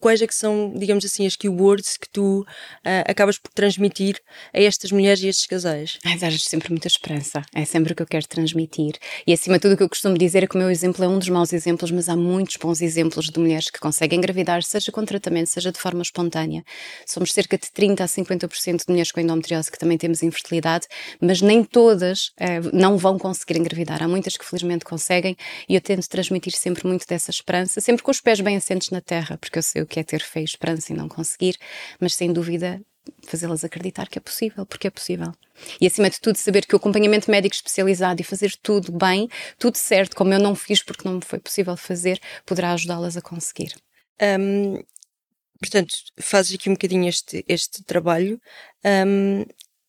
quais 0.01 0.23
é 0.23 0.27
que 0.27 0.35
são, 0.35 0.73
digamos 0.77 1.05
assim, 1.05 1.27
as 1.27 1.37
keywords 1.37 1.97
que 1.97 2.09
tu 2.09 2.41
uh, 2.41 3.05
acabas 3.07 3.39
por 3.39 3.51
transmitir 3.53 4.21
a 4.53 4.61
estas 4.61 4.93
mulheres 4.93 5.23
e 5.23 5.29
estes 5.29 5.47
casais? 5.47 5.99
Ai, 6.05 6.17
dás 6.19 6.43
sempre 6.45 6.71
muita 6.71 6.89
esperança. 6.89 7.43
É 7.55 7.65
sempre 7.65 7.93
o 7.93 7.97
que 7.97 8.03
eu 8.03 8.07
quero 8.07 8.27
transmitir. 8.27 8.95
E 9.27 9.33
acima 9.33 9.57
de 9.57 9.63
tudo 9.63 9.75
o 9.75 9.77
que 9.77 9.83
eu 9.83 9.89
costumo 9.89 10.17
dizer 10.17 10.45
é 10.45 10.47
que 10.47 10.55
o 10.55 10.59
meu 10.59 10.71
exemplo 10.71 11.05
é 11.05 11.09
um 11.09 11.19
dos 11.19 11.29
maus 11.29 11.53
exemplos, 11.53 11.91
mas 11.91 12.09
há 12.09 12.17
muitos 12.17 12.57
bons 12.57 12.81
exemplos 12.81 13.29
de 13.29 13.39
mulheres 13.39 13.71
que 13.71 13.79
conseguem 13.79 14.19
engravidar, 14.19 14.63
seja 14.63 14.93
com 14.93 15.05
tratamento, 15.05 15.49
seja 15.49 15.73
de 15.73 15.79
forma 15.79 16.03
espontânea. 16.03 16.65
Somos 17.07 17.33
cerca 17.33 17.59
de 17.59 17.71
30 17.71 18.05
a 18.05 18.07
50% 18.07 18.79
de 18.79 18.85
mulheres 18.89 19.13
com 19.13 19.21
endometriose 19.21 19.71
que 19.71 19.79
também 19.79 19.99
temos 19.99 20.23
infertilidade, 20.23 20.87
mas 21.21 21.41
nem 21.41 21.65
todas 21.65 22.29
uh, 22.29 22.71
não 22.73 22.97
vão 22.97 23.19
conseguir 23.19 23.59
engravidar. 23.59 24.03
Há 24.03 24.09
muitas 24.09 24.37
que 24.37 24.45
felizmente 24.45 24.85
conseguem 24.85 25.37
e 25.69 25.75
eu 25.75 25.81
tento 25.81 26.09
transmitir 26.09 26.53
sempre 26.53 26.87
muito 26.87 27.07
dessa 27.07 27.31
esperança, 27.31 27.81
sempre 27.81 28.03
com 28.03 28.11
os 28.11 28.21
pés 28.21 28.41
bem 28.41 28.57
assentes 28.57 28.91
na 28.91 29.01
terra, 29.01 29.37
porque 29.39 29.59
eu 29.59 29.63
sei 29.63 29.83
que 29.89 29.99
é 29.99 30.05
ter 30.05 30.21
fé 30.21 30.41
e 30.41 30.45
esperança 30.45 30.93
e 30.93 30.97
não 30.97 31.09
conseguir, 31.09 31.57
mas 31.99 32.15
sem 32.15 32.33
dúvida 32.33 32.81
fazê-las 33.27 33.65
acreditar 33.65 34.09
que 34.09 34.19
é 34.19 34.21
possível, 34.21 34.67
porque 34.67 34.87
é 34.87 34.91
possível. 34.91 35.33
E 35.81 35.87
acima 35.87 36.11
de 36.11 36.21
tudo, 36.21 36.37
saber 36.37 36.67
que 36.67 36.75
o 36.75 36.77
acompanhamento 36.77 37.31
médico 37.31 37.55
especializado 37.55 38.21
e 38.21 38.25
fazer 38.25 38.55
tudo 38.63 38.93
bem, 38.93 39.29
tudo 39.59 39.77
certo, 39.77 40.15
como 40.15 40.33
eu 40.33 40.39
não 40.39 40.55
fiz 40.55 40.83
porque 40.83 41.07
não 41.07 41.17
me 41.17 41.25
foi 41.25 41.39
possível 41.39 41.77
fazer, 41.77 42.21
poderá 42.47 42.73
ajudá-las 42.73 43.17
a 43.17 43.23
conseguir. 43.23 43.75
Um, 44.21 44.83
portanto, 45.61 45.95
fazes 46.21 46.55
aqui 46.55 46.69
um 46.69 46.75
bocadinho 46.75 47.09
este, 47.09 47.45
este 47.49 47.83
trabalho. 47.83 48.41
Um, 48.85 49.45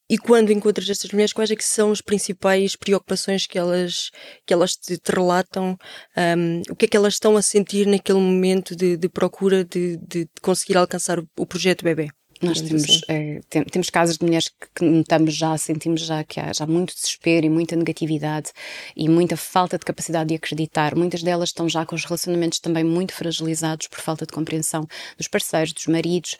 e 0.09 0.17
quando 0.17 0.51
encontras 0.51 0.89
estas 0.89 1.11
mulheres, 1.11 1.33
quais 1.33 1.51
é 1.51 1.55
que 1.55 1.63
são 1.63 1.91
as 1.91 2.01
principais 2.01 2.75
preocupações 2.75 3.45
que 3.45 3.59
elas, 3.59 4.09
que 4.45 4.53
elas 4.53 4.71
te, 4.75 4.97
te 4.97 5.11
relatam? 5.11 5.77
Um, 6.17 6.61
o 6.71 6.75
que 6.75 6.85
é 6.85 6.87
que 6.87 6.97
elas 6.97 7.13
estão 7.13 7.37
a 7.37 7.41
sentir 7.41 7.85
naquele 7.85 8.19
momento 8.19 8.75
de, 8.75 8.97
de 8.97 9.07
procura 9.07 9.63
de, 9.63 9.97
de, 9.97 10.27
conseguir 10.41 10.77
alcançar 10.77 11.19
o, 11.19 11.27
o 11.37 11.45
projeto 11.45 11.83
bebê? 11.83 12.09
Nós 12.41 12.61
temos, 12.61 13.01
é, 13.09 13.41
tem, 13.49 13.63
temos 13.65 13.89
casos 13.89 14.17
de 14.17 14.25
mulheres 14.25 14.47
que, 14.47 14.67
que 14.75 14.85
notamos 14.85 15.33
já, 15.35 15.57
sentimos 15.57 16.01
já 16.01 16.23
que 16.23 16.39
há 16.39 16.53
já 16.53 16.65
muito 16.65 16.93
desespero 16.93 17.45
e 17.45 17.49
muita 17.49 17.75
negatividade 17.75 18.51
e 18.95 19.09
muita 19.09 19.35
falta 19.35 19.77
de 19.77 19.83
capacidade 19.83 20.29
de 20.29 20.35
acreditar. 20.35 20.95
Muitas 20.95 21.21
delas 21.21 21.49
estão 21.49 21.67
já 21.67 21.85
com 21.85 21.95
os 21.95 22.05
relacionamentos 22.05 22.59
também 22.59 22.83
muito 22.83 23.13
fragilizados 23.13 23.87
por 23.87 23.99
falta 23.99 24.25
de 24.25 24.31
compreensão 24.31 24.87
dos 25.17 25.27
parceiros, 25.27 25.73
dos 25.73 25.87
maridos, 25.87 26.37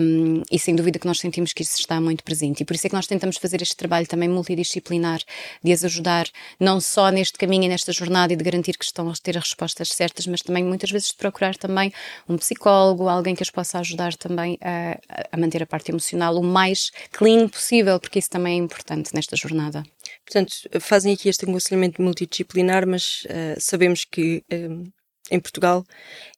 um, 0.00 0.42
e 0.50 0.58
sem 0.58 0.76
dúvida 0.76 0.98
que 0.98 1.06
nós 1.06 1.18
sentimos 1.18 1.52
que 1.52 1.62
isso 1.62 1.78
está 1.78 2.00
muito 2.00 2.22
presente. 2.22 2.62
E 2.62 2.64
por 2.64 2.74
isso 2.74 2.86
é 2.86 2.90
que 2.90 2.96
nós 2.96 3.06
tentamos 3.06 3.36
fazer 3.36 3.60
este 3.62 3.76
trabalho 3.76 4.06
também 4.06 4.28
multidisciplinar, 4.28 5.20
de 5.62 5.72
as 5.72 5.84
ajudar 5.84 6.26
não 6.60 6.80
só 6.80 7.10
neste 7.10 7.36
caminho 7.36 7.64
e 7.64 7.68
nesta 7.68 7.92
jornada 7.92 8.32
e 8.32 8.36
de 8.36 8.44
garantir 8.44 8.78
que 8.78 8.84
estão 8.84 9.10
a 9.10 9.12
ter 9.20 9.36
as 9.36 9.44
respostas 9.44 9.88
certas, 9.88 10.26
mas 10.26 10.42
também 10.42 10.64
muitas 10.64 10.90
vezes 10.90 11.08
de 11.08 11.14
procurar 11.16 11.56
também 11.56 11.92
um 12.28 12.36
psicólogo, 12.36 13.08
alguém 13.08 13.34
que 13.34 13.42
as 13.42 13.50
possa 13.50 13.78
ajudar 13.80 14.14
também 14.14 14.58
a, 14.60 14.98
a 15.31 15.31
manter 15.36 15.62
a 15.62 15.66
parte 15.66 15.90
emocional 15.90 16.36
o 16.36 16.42
mais 16.42 16.90
clean 17.10 17.48
possível, 17.48 17.98
porque 17.98 18.18
isso 18.18 18.30
também 18.30 18.54
é 18.54 18.62
importante 18.62 19.14
nesta 19.14 19.36
jornada. 19.36 19.82
Portanto, 20.24 20.52
fazem 20.80 21.12
aqui 21.14 21.28
este 21.28 21.44
aconselhamento 21.44 22.02
multidisciplinar, 22.02 22.86
mas 22.86 23.24
uh, 23.24 23.58
sabemos 23.58 24.04
que 24.04 24.44
um, 24.52 24.84
em 25.30 25.40
Portugal 25.40 25.84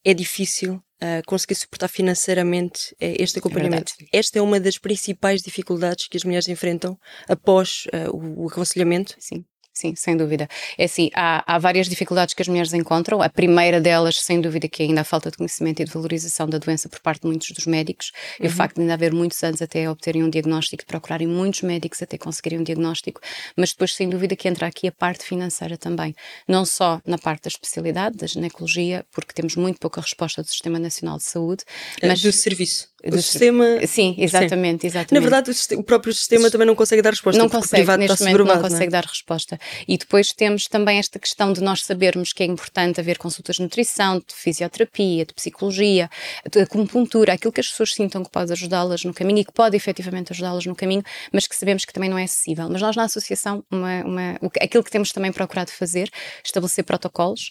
é 0.05 0.15
difícil 0.15 0.75
uh, 0.75 1.23
conseguir 1.27 1.55
suportar 1.55 1.89
financeiramente 1.89 2.93
uh, 2.95 2.97
este 3.19 3.39
acompanhamento. 3.39 3.93
É 4.13 4.19
Esta 4.19 4.39
é 4.39 4.43
uma 4.43 4.61
das 4.61 4.79
principais 4.79 5.43
dificuldades 5.43 6.09
que 6.09 6.17
as 6.17 6.25
mulheres 6.25 6.49
enfrentam 6.49 6.99
após 7.29 7.87
o, 8.13 8.45
o 8.45 8.49
aconselhamento. 8.49 9.15
Sim. 9.19 9.45
Sim, 9.75 9.93
sem 9.97 10.17
dúvida. 10.17 10.49
É 10.79 10.85
assim, 10.85 11.11
há, 11.13 11.43
há, 11.53 11.59
várias 11.59 11.89
dificuldades 11.89 12.33
que 12.33 12.41
as 12.41 12.47
mulheres 12.47 12.73
encontram. 12.73 13.21
A 13.21 13.29
primeira 13.29 13.81
delas, 13.81 14.21
sem 14.21 14.41
dúvida, 14.41 14.69
que 14.69 14.85
é 14.85 14.87
ainda 14.87 15.01
a 15.01 15.05
falta 15.05 15.33
de 15.33 15.37
conhecimento 15.37 15.83
e 15.83 15.85
de 15.85 15.91
valorização 15.91 16.49
da 16.49 16.59
doença 16.59 16.89
por 16.89 17.01
parte 17.01 17.23
de 17.23 17.27
muitos 17.27 17.51
dos 17.51 17.67
médicos. 17.67 18.13
Uhum. 18.39 18.45
E 18.45 18.47
o 18.47 18.51
uhum. 18.51 18.57
facto 18.57 18.77
de 18.77 18.83
ainda 18.83 18.95
haver 18.95 19.13
muitos 19.13 19.43
anos 19.43 19.61
até 19.61 19.91
obterem 19.91 20.23
um 20.23 20.31
diagnóstico, 20.31 20.85
de 20.85 20.87
procurarem 20.87 21.27
muitos 21.27 21.63
médicos 21.63 22.01
até 22.01 22.17
conseguirem 22.17 22.61
um 22.61 22.63
diagnóstico. 22.63 23.21
Mas 23.57 23.73
depois, 23.73 23.93
sem 23.97 24.09
dúvida, 24.09 24.37
que 24.37 24.47
entra 24.47 24.69
aqui 24.69 24.87
a 24.87 24.93
parte 24.93 25.25
financeira 25.25 25.77
também. 25.77 26.15
Não 26.47 26.65
só 26.65 27.01
na 27.05 27.19
parte 27.19 27.43
da 27.43 27.49
especialidade, 27.49 28.17
da 28.17 28.29
ginecologia, 28.29 29.05
porque 29.11 29.33
temos 29.33 29.57
muito 29.57 29.81
pouca 29.81 30.01
resposta 30.01 30.41
do 30.41 30.49
Sistema 30.49 30.79
Nacional 30.79 31.17
de 31.17 31.25
Saúde, 31.25 31.65
é, 32.01 32.07
mas... 32.07 32.23
Do 32.23 32.31
serviço 32.31 32.95
do 33.11 33.21
sistema. 33.21 33.65
Sim, 33.87 34.15
exatamente, 34.19 34.83
sim. 34.83 34.87
exatamente. 34.87 35.13
Na 35.15 35.21
verdade, 35.21 35.51
o, 35.51 35.81
o, 35.81 35.83
próprio 35.83 36.13
sistema 36.15 36.51
também 36.51 36.67
não 36.67 36.75
consegue 36.75 37.03
dar 37.03 37.11
resposta. 37.11 37.41
Não 37.41 37.49
consegue, 37.49 37.83
privado 37.83 38.01
neste 38.01 38.21
momento 38.21 38.45
não 38.45 38.61
consegue 38.61 38.87
é? 38.87 38.91
dar 38.91 39.05
resposta. 39.05 39.59
E 39.87 39.97
depois 39.97 40.33
temos 40.33 40.67
também 40.67 40.99
esta 40.99 41.19
questão 41.19 41.53
de 41.53 41.63
nós 41.63 41.85
sabermos 41.85 42.33
que 42.33 42.43
é 42.43 42.47
importante 42.47 43.01
haver 43.01 43.19
consultas 43.19 43.57
de 43.57 43.63
nutrição, 43.63 44.19
de 44.19 44.35
fisioterapia, 44.35 45.25
de 45.25 45.35
psicologia, 45.35 46.11
de 46.51 46.61
acupuntura, 46.61 47.33
aquilo 47.33 47.53
que 47.53 47.61
as 47.61 47.69
pessoas 47.69 47.93
sintam 47.95 48.23
que 48.25 48.31
pode 48.31 48.53
ajudá-las 48.53 49.05
no 49.05 49.15
caminho 49.15 49.41
e 49.41 49.45
que 49.45 49.53
pode 49.53 49.77
efetivamente 49.77 50.33
ajudá-las 50.33 50.67
no 50.67 50.75
caminho, 50.75 51.03
mas 51.33 51.47
que 51.47 51.57
sabemos 51.57 51.85
que 51.85 51.93
também 51.93 52.11
não 52.11 52.19
é 52.19 52.25
acessível. 52.25 52.69
Mas 52.69 52.83
nós 52.83 52.97
na 52.97 53.05
associação, 53.05 53.65
uma, 53.71 54.03
uma, 54.05 54.41
aquilo 54.61 54.83
que 54.85 54.91
temos 54.91 55.13
também 55.13 55.33
procurado 55.33 55.71
fazer, 55.71 56.11
estabelecer 56.45 56.85
protocolos 56.85 57.51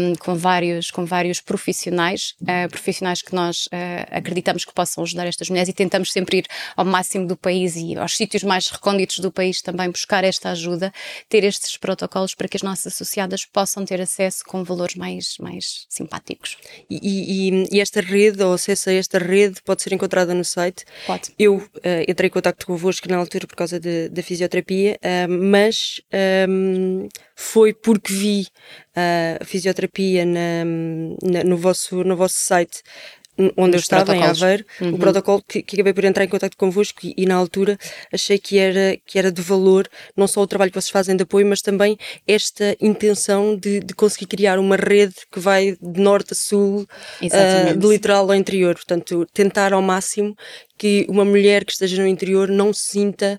um, 0.00 0.14
com, 0.16 0.34
vários, 0.34 0.90
com 0.90 1.04
vários 1.04 1.40
profissionais, 1.40 2.34
uh, 2.42 2.68
profissionais 2.70 3.22
que 3.22 3.34
nós 3.34 3.66
uh, 3.66 3.70
acreditamos 4.10 4.64
que 4.64 4.72
possam 4.72 5.04
ajudar 5.04 5.26
estas 5.26 5.48
mulheres 5.48 5.68
e 5.68 5.72
tentamos 5.72 6.12
sempre 6.12 6.38
ir 6.38 6.46
ao 6.76 6.84
máximo 6.84 7.26
do 7.26 7.36
país 7.36 7.76
e 7.76 7.96
aos 7.96 8.16
sítios 8.16 8.42
mais 8.42 8.68
recônditos 8.68 9.18
do 9.18 9.30
país 9.30 9.62
também 9.62 9.90
buscar 9.90 10.24
esta 10.24 10.50
ajuda, 10.50 10.92
ter 11.28 11.43
estes 11.44 11.76
protocolos 11.76 12.34
para 12.34 12.48
que 12.48 12.56
as 12.56 12.62
nossas 12.62 12.92
associadas 12.92 13.44
possam 13.44 13.84
ter 13.84 14.00
acesso 14.00 14.44
com 14.44 14.64
valores 14.64 14.94
mais, 14.94 15.36
mais 15.38 15.86
simpáticos. 15.88 16.56
E, 16.88 17.50
e, 17.50 17.68
e 17.76 17.80
esta 17.80 18.00
rede, 18.00 18.42
ou 18.42 18.54
acesso 18.54 18.90
a 18.90 18.92
esta 18.92 19.18
rede, 19.18 19.60
pode 19.64 19.82
ser 19.82 19.92
encontrada 19.92 20.34
no 20.34 20.44
site? 20.44 20.84
Pode. 21.06 21.32
Eu 21.38 21.56
uh, 21.56 21.70
entrei 22.08 22.28
em 22.28 22.32
contato 22.32 22.66
convosco 22.66 23.08
na 23.08 23.16
altura 23.16 23.46
por 23.46 23.56
causa 23.56 23.80
da 23.80 24.22
fisioterapia, 24.22 24.98
uh, 25.02 25.30
mas 25.30 26.00
um, 26.48 27.08
foi 27.34 27.72
porque 27.72 28.12
vi 28.12 28.46
uh, 28.96 29.42
a 29.42 29.44
fisioterapia 29.44 30.24
na, 30.24 30.64
na, 31.22 31.44
no, 31.44 31.56
vosso, 31.56 32.02
no 32.04 32.16
vosso 32.16 32.36
site 32.36 32.82
onde 33.56 33.76
eu 33.76 33.80
estava, 33.80 34.14
em 34.16 34.22
Aveiro, 34.22 34.64
uhum. 34.80 34.94
o 34.94 34.98
protocolo 34.98 35.42
que, 35.46 35.62
que, 35.62 35.76
acabei 35.76 35.92
por 35.92 36.04
entrar 36.04 36.24
em 36.24 36.28
contato 36.28 36.56
convosco 36.56 37.00
e, 37.04 37.14
e, 37.16 37.26
na 37.26 37.34
altura 37.34 37.76
achei 38.12 38.38
que 38.38 38.58
era, 38.58 38.96
que 39.04 39.18
era 39.18 39.32
de 39.32 39.42
valor 39.42 39.88
não 40.16 40.28
só 40.28 40.40
o 40.40 40.46
trabalho 40.46 40.70
que 40.70 40.80
vocês 40.80 40.90
fazem 40.90 41.16
de 41.16 41.22
apoio, 41.24 41.46
mas 41.46 41.60
também 41.60 41.98
esta 42.26 42.76
intenção 42.80 43.56
de, 43.56 43.80
de 43.80 43.94
conseguir 43.94 44.26
criar 44.26 44.58
uma 44.58 44.76
rede 44.76 45.14
que 45.30 45.40
vai 45.40 45.76
de 45.80 46.00
norte 46.00 46.32
a 46.32 46.36
sul, 46.36 46.86
uh, 47.22 47.76
de 47.76 47.86
litoral 47.86 48.30
ao 48.30 48.34
interior. 48.34 48.74
Portanto, 48.74 49.26
tentar 49.32 49.72
ao 49.72 49.82
máximo 49.82 50.36
que 50.76 51.06
uma 51.08 51.24
mulher 51.24 51.64
que 51.64 51.72
esteja 51.72 52.02
no 52.02 52.08
interior 52.08 52.48
não 52.48 52.72
sinta 52.72 53.38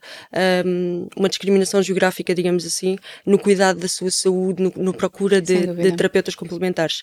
um, 0.65 1.07
uma 1.15 1.29
discriminação 1.29 1.81
geográfica, 1.81 2.33
digamos 2.33 2.65
assim, 2.65 2.97
no 3.25 3.37
cuidado 3.37 3.79
da 3.79 3.87
sua 3.87 4.11
saúde, 4.11 4.63
no, 4.63 4.73
no 4.75 4.93
procura 4.93 5.41
de, 5.41 5.67
de, 5.67 5.95
terapeutas 5.95 6.35
complementares. 6.35 7.01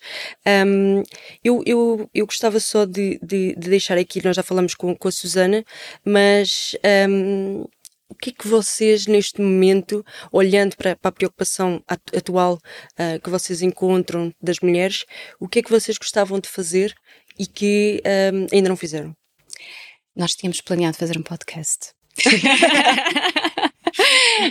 Um, 0.67 1.03
eu, 1.45 1.63
eu, 1.67 2.11
eu 2.15 2.27
gostava 2.27 2.59
só 2.61 2.85
de, 2.85 3.19
de, 3.23 3.55
de, 3.57 3.71
deixar 3.71 3.99
aqui, 3.99 4.25
nós 4.25 4.37
já 4.37 4.43
falamos 4.43 4.75
com, 4.75 4.95
com 4.97 5.09
a 5.09 5.13
Susana, 5.13 5.65
mas 6.05 6.77
um, 7.09 7.65
o 8.09 8.15
que 8.15 8.31
é 8.31 8.33
que 8.33 8.47
vocês, 8.47 9.07
neste 9.07 9.41
momento, 9.41 10.05
olhando 10.31 10.77
para, 10.77 10.95
para 10.97 11.09
a 11.09 11.13
preocupação 11.13 11.83
atual 11.89 12.55
uh, 12.55 13.21
que 13.23 13.31
vocês 13.31 13.63
encontram 13.63 14.33
das 14.41 14.61
mulheres, 14.61 15.05
o 15.41 15.49
que 15.49 15.61
é 15.61 15.63
que 15.63 15.71
vocês 15.71 15.97
gostavam 15.97 16.39
de 16.39 16.49
fazer 16.49 16.95
e 17.39 17.47
que 17.47 18.03
um, 18.33 18.47
ainda 18.53 18.69
não 18.69 18.77
fizeram? 18.77 19.17
Nós 20.15 20.35
tínhamos 20.35 20.61
planeado 20.61 20.97
fazer 20.97 21.19
um 21.19 21.23
podcast. 21.23 21.91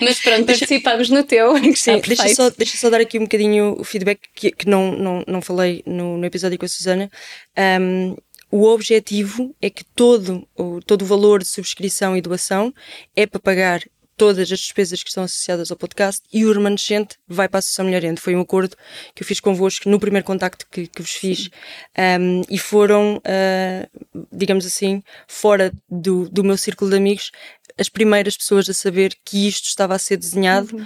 Mas 0.02 0.19
pronto, 0.19 0.45
participamos 0.45 1.10
no 1.10 1.24
teu. 1.24 1.56
Sim, 1.76 2.00
deixa 2.06 2.30
só, 2.36 2.50
deixa 2.50 2.78
só 2.78 2.89
dar 2.89 3.02
aqui 3.02 3.17
um 3.17 3.24
bocadinho 3.24 3.76
o 3.80 3.84
feedback 3.84 4.19
que, 4.36 4.52
que 4.52 4.69
não, 4.69 4.91
não, 4.91 5.24
não 5.28 5.41
falei 5.41 5.84
no, 5.86 6.17
no 6.17 6.26
episódio 6.26 6.58
com 6.58 6.65
a 6.65 6.69
Susana. 6.69 7.12
Um, 7.80 8.15
o 8.52 8.65
objetivo 8.65 9.56
é 9.62 9.69
que 9.69 9.84
todo 9.84 10.47
o, 10.56 10.82
todo 10.82 11.04
o 11.04 11.06
valor 11.06 11.39
de 11.39 11.47
subscrição 11.47 12.17
e 12.17 12.21
doação 12.21 12.74
é 13.15 13.26
para 13.26 13.39
pagar 13.39 13.82
todas 14.17 14.52
as 14.52 14.60
despesas 14.60 15.02
que 15.02 15.10
estão 15.10 15.24
associadas 15.24 15.71
ao 15.71 15.78
podcast 15.78 16.21
e 16.32 16.45
o 16.45 16.54
remanescente 16.54 17.17
vai 17.28 17.47
para 17.47 17.58
a 17.58 17.60
Associação 17.60 17.86
Mulherente. 17.86 18.21
Foi 18.21 18.36
um 18.36 18.41
acordo 18.41 18.76
que 19.15 19.24
eu 19.24 19.28
fiz 19.28 19.39
convosco 19.39 19.89
no 19.89 20.00
primeiro 20.00 20.26
contacto 20.26 20.65
que, 20.69 20.88
que 20.88 21.02
vos 21.02 21.12
fiz 21.12 21.50
um, 22.19 22.41
e 22.50 22.58
foram, 22.58 23.17
uh, 23.17 24.26
digamos 24.32 24.65
assim, 24.65 25.04
fora 25.28 25.71
do, 25.89 26.30
do 26.30 26.43
meu 26.43 26.58
círculo 26.58 26.91
de 26.91 26.97
amigos, 26.97 27.32
as 27.78 27.89
primeiras 27.89 28.38
pessoas 28.38 28.69
a 28.69 28.74
saber 28.74 29.15
que 29.26 29.47
isto 29.47 29.65
estava 29.65 29.95
a 29.95 30.00
ser 30.00 30.17
desenhado 30.17 30.76
uhum. 30.76 30.86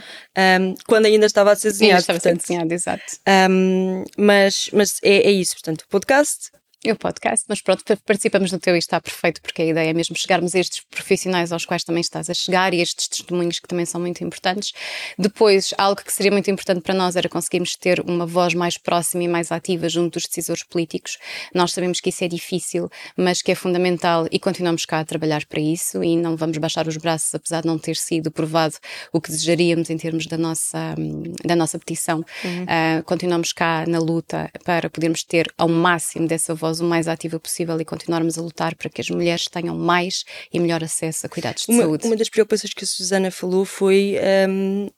um, 0.61 0.75
quando 0.87 1.05
ainda 1.05 1.25
estava 1.25 1.51
a 1.51 1.55
ser 1.55 1.71
desenhado. 1.71 2.01
Sim, 2.01 2.13
estava 2.13 2.19
portanto, 2.19 2.37
a 2.37 2.45
ser 2.45 2.47
desenhado, 2.47 2.73
exato. 2.73 3.03
Um, 3.49 4.03
mas 4.17 4.69
mas 4.71 4.99
é, 5.03 5.27
é 5.27 5.31
isso, 5.31 5.55
portanto, 5.55 5.85
podcast, 5.89 6.51
é 6.89 6.93
o 6.93 6.95
podcast, 6.95 7.45
mas 7.47 7.61
pronto, 7.61 7.83
participamos 8.05 8.51
no 8.51 8.59
teu 8.59 8.75
e 8.75 8.79
está 8.79 8.99
perfeito, 9.01 9.41
porque 9.41 9.61
a 9.61 9.65
ideia 9.65 9.89
é 9.89 9.93
mesmo 9.93 10.15
chegarmos 10.15 10.55
a 10.55 10.59
estes 10.59 10.81
profissionais 10.89 11.51
aos 11.51 11.65
quais 11.65 11.83
também 11.83 12.01
estás 12.01 12.29
a 12.29 12.33
chegar 12.33 12.73
e 12.73 12.81
estes 12.81 13.07
testemunhos 13.07 13.59
que 13.59 13.67
também 13.67 13.85
são 13.85 13.99
muito 13.99 14.23
importantes. 14.23 14.73
Depois, 15.17 15.73
algo 15.77 16.01
que 16.01 16.13
seria 16.13 16.31
muito 16.31 16.49
importante 16.49 16.81
para 16.81 16.93
nós 16.93 17.15
era 17.15 17.27
conseguirmos 17.27 17.75
ter 17.75 17.99
uma 18.01 18.25
voz 18.25 18.53
mais 18.53 18.77
próxima 18.77 19.23
e 19.23 19.27
mais 19.27 19.51
ativa 19.51 19.89
junto 19.89 20.13
dos 20.13 20.27
decisores 20.27 20.63
políticos. 20.63 21.17
Nós 21.53 21.71
sabemos 21.71 21.99
que 21.99 22.09
isso 22.09 22.23
é 22.23 22.27
difícil, 22.27 22.89
mas 23.17 23.41
que 23.41 23.51
é 23.51 23.55
fundamental 23.55 24.27
e 24.31 24.39
continuamos 24.39 24.85
cá 24.85 24.99
a 24.99 25.05
trabalhar 25.05 25.45
para 25.45 25.59
isso 25.59 26.03
e 26.03 26.15
não 26.15 26.35
vamos 26.35 26.57
baixar 26.57 26.87
os 26.87 26.97
braços, 26.97 27.33
apesar 27.33 27.61
de 27.61 27.67
não 27.67 27.77
ter 27.77 27.95
sido 27.95 28.31
provado 28.31 28.75
o 29.11 29.19
que 29.19 29.31
desejaríamos 29.31 29.89
em 29.89 29.97
termos 29.97 30.27
da 30.27 30.37
nossa, 30.37 30.95
da 31.43 31.55
nossa 31.55 31.79
petição. 31.79 32.23
Uhum. 32.43 32.63
Uh, 32.63 33.03
continuamos 33.05 33.53
cá 33.53 33.85
na 33.87 33.99
luta 33.99 34.49
para 34.63 34.89
podermos 34.89 35.23
ter 35.23 35.51
ao 35.57 35.67
máximo 35.67 36.27
dessa 36.27 36.53
voz 36.53 36.74
o 36.79 36.83
mais 36.83 37.07
ativa 37.07 37.39
possível 37.39 37.79
e 37.79 37.85
continuarmos 37.85 38.37
a 38.37 38.41
lutar 38.41 38.75
para 38.75 38.89
que 38.89 39.01
as 39.01 39.09
mulheres 39.09 39.45
tenham 39.45 39.77
mais 39.77 40.23
e 40.51 40.59
melhor 40.59 40.83
acesso 40.83 41.25
a 41.25 41.29
cuidados 41.29 41.65
de 41.65 41.71
uma, 41.71 41.83
saúde. 41.83 42.07
Uma 42.07 42.15
das 42.15 42.29
preocupações 42.29 42.73
que 42.73 42.83
a 42.83 42.87
Susana 42.87 43.31
falou 43.31 43.65
foi 43.65 44.15
um, 44.49 44.89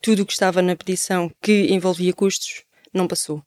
tudo 0.00 0.22
o 0.22 0.26
que 0.26 0.32
estava 0.32 0.60
na 0.60 0.76
petição 0.76 1.30
que 1.40 1.72
envolvia 1.72 2.12
custos 2.12 2.64
não 2.92 3.06
passou. 3.06 3.42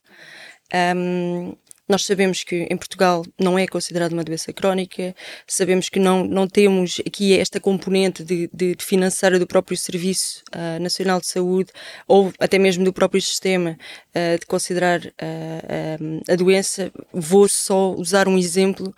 Um, 0.73 1.55
nós 1.88 2.06
sabemos 2.06 2.43
que 2.43 2.67
em 2.69 2.78
Portugal 2.78 3.24
não 3.39 3.58
é 3.58 3.67
considerado 3.67 4.13
uma 4.13 4.24
doença 4.24 4.52
crónica, 4.52 5.15
sabemos 5.45 5.88
que 5.88 6.00
não, 6.00 6.26
não 6.26 6.48
temos 6.48 7.00
aqui 7.06 7.38
esta 7.38 7.60
componente 7.60 8.24
de, 8.24 8.50
de, 8.52 8.76
de 8.76 8.84
financeira 8.84 9.38
do 9.38 9.45
próprio 9.45 9.78
Serviço 9.78 10.43
uh, 10.56 10.82
Nacional 10.82 11.19
de 11.19 11.28
Saúde 11.28 11.71
ou 12.08 12.34
até 12.39 12.58
mesmo 12.58 12.84
do 12.84 12.91
próprio 12.91 13.21
sistema 13.21 13.78
uh, 14.15 14.39
de 14.39 14.45
considerar 14.45 15.00
uh, 15.06 16.24
a 16.28 16.36
doença. 16.36 16.91
Vou 17.13 17.48
só 17.48 17.93
usar 17.93 18.28
um 18.28 18.38
exemplo 18.38 18.93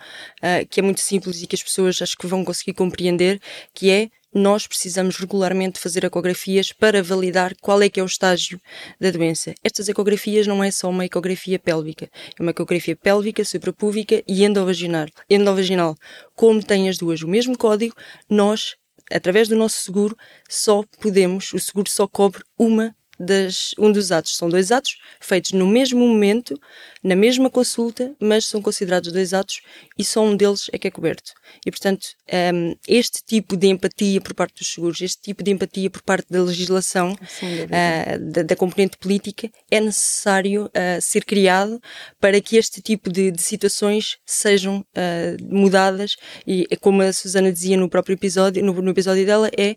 que 0.69 0.79
é 0.79 0.83
muito 0.83 1.01
simples 1.01 1.41
e 1.41 1.47
que 1.47 1.55
as 1.55 1.63
pessoas 1.63 2.01
acho 2.01 2.17
que 2.17 2.27
vão 2.27 2.43
conseguir 2.43 2.73
compreender, 2.73 3.39
que 3.73 3.89
é 3.89 4.09
nós 4.37 4.67
precisamos 4.67 5.17
regularmente 5.17 5.79
fazer 5.79 6.05
ecografias 6.05 6.71
para 6.71 7.03
validar 7.03 7.55
qual 7.61 7.81
é 7.81 7.89
que 7.89 7.99
é 7.99 8.03
o 8.03 8.05
estágio 8.05 8.61
da 8.99 9.11
doença. 9.11 9.53
Estas 9.63 9.89
ecografias 9.89 10.47
não 10.47 10.63
é 10.63 10.71
só 10.71 10.89
uma 10.89 11.05
ecografia 11.05 11.59
pélvica, 11.59 12.09
é 12.37 12.41
uma 12.41 12.51
ecografia 12.51 12.95
pélvica, 12.95 13.43
suprapúbica 13.43 14.23
e 14.27 14.45
endovaginal. 14.45 15.07
endovaginal. 15.29 15.95
Como 16.35 16.63
têm 16.63 16.87
as 16.87 16.97
duas 16.97 17.21
o 17.21 17.27
mesmo 17.27 17.57
código, 17.57 17.95
nós, 18.29 18.75
através 19.11 19.47
do 19.47 19.55
nosso 19.55 19.81
seguro, 19.81 20.15
só 20.47 20.83
podemos, 20.99 21.51
o 21.53 21.59
seguro 21.59 21.89
só 21.89 22.07
cobre 22.07 22.43
uma 22.57 22.95
das, 23.19 23.73
um 23.77 23.91
dos 23.91 24.11
atos. 24.11 24.35
São 24.35 24.49
dois 24.49 24.71
atos 24.71 24.97
feitos 25.19 25.51
no 25.51 25.67
mesmo 25.67 25.99
momento, 26.07 26.59
na 27.03 27.15
mesma 27.15 27.49
consulta, 27.49 28.13
mas 28.19 28.45
são 28.45 28.61
considerados 28.61 29.11
dois 29.11 29.33
atos 29.33 29.61
e 29.97 30.03
só 30.03 30.23
um 30.23 30.35
deles 30.35 30.69
é 30.71 30.77
que 30.77 30.87
é 30.87 30.91
coberto. 30.91 31.33
E, 31.65 31.71
portanto, 31.71 32.07
um, 32.53 32.75
este 32.87 33.23
tipo 33.23 33.55
de 33.55 33.67
empatia 33.67 34.21
por 34.21 34.33
parte 34.33 34.59
dos 34.59 34.67
seguros, 34.67 35.01
este 35.01 35.21
tipo 35.21 35.43
de 35.43 35.51
empatia 35.51 35.89
por 35.89 36.01
parte 36.01 36.27
da 36.29 36.41
legislação, 36.43 37.13
uh, 37.13 38.31
da, 38.31 38.43
da, 38.43 38.55
componente 38.55 38.97
política, 38.97 39.49
é 39.71 39.79
necessário 39.79 40.65
uh, 40.65 41.01
ser 41.01 41.23
criado 41.23 41.79
para 42.19 42.39
que 42.41 42.57
este 42.57 42.81
tipo 42.81 43.09
de, 43.09 43.31
de 43.31 43.41
situações 43.41 44.17
sejam 44.25 44.79
uh, 44.79 45.55
mudadas 45.55 46.15
e, 46.45 46.67
como 46.81 47.01
a 47.01 47.13
Susana 47.13 47.51
dizia 47.51 47.77
no 47.77 47.89
próprio 47.89 48.13
episódio, 48.13 48.63
no, 48.63 48.73
no 48.73 48.91
episódio 48.91 49.25
dela, 49.25 49.49
é 49.57 49.75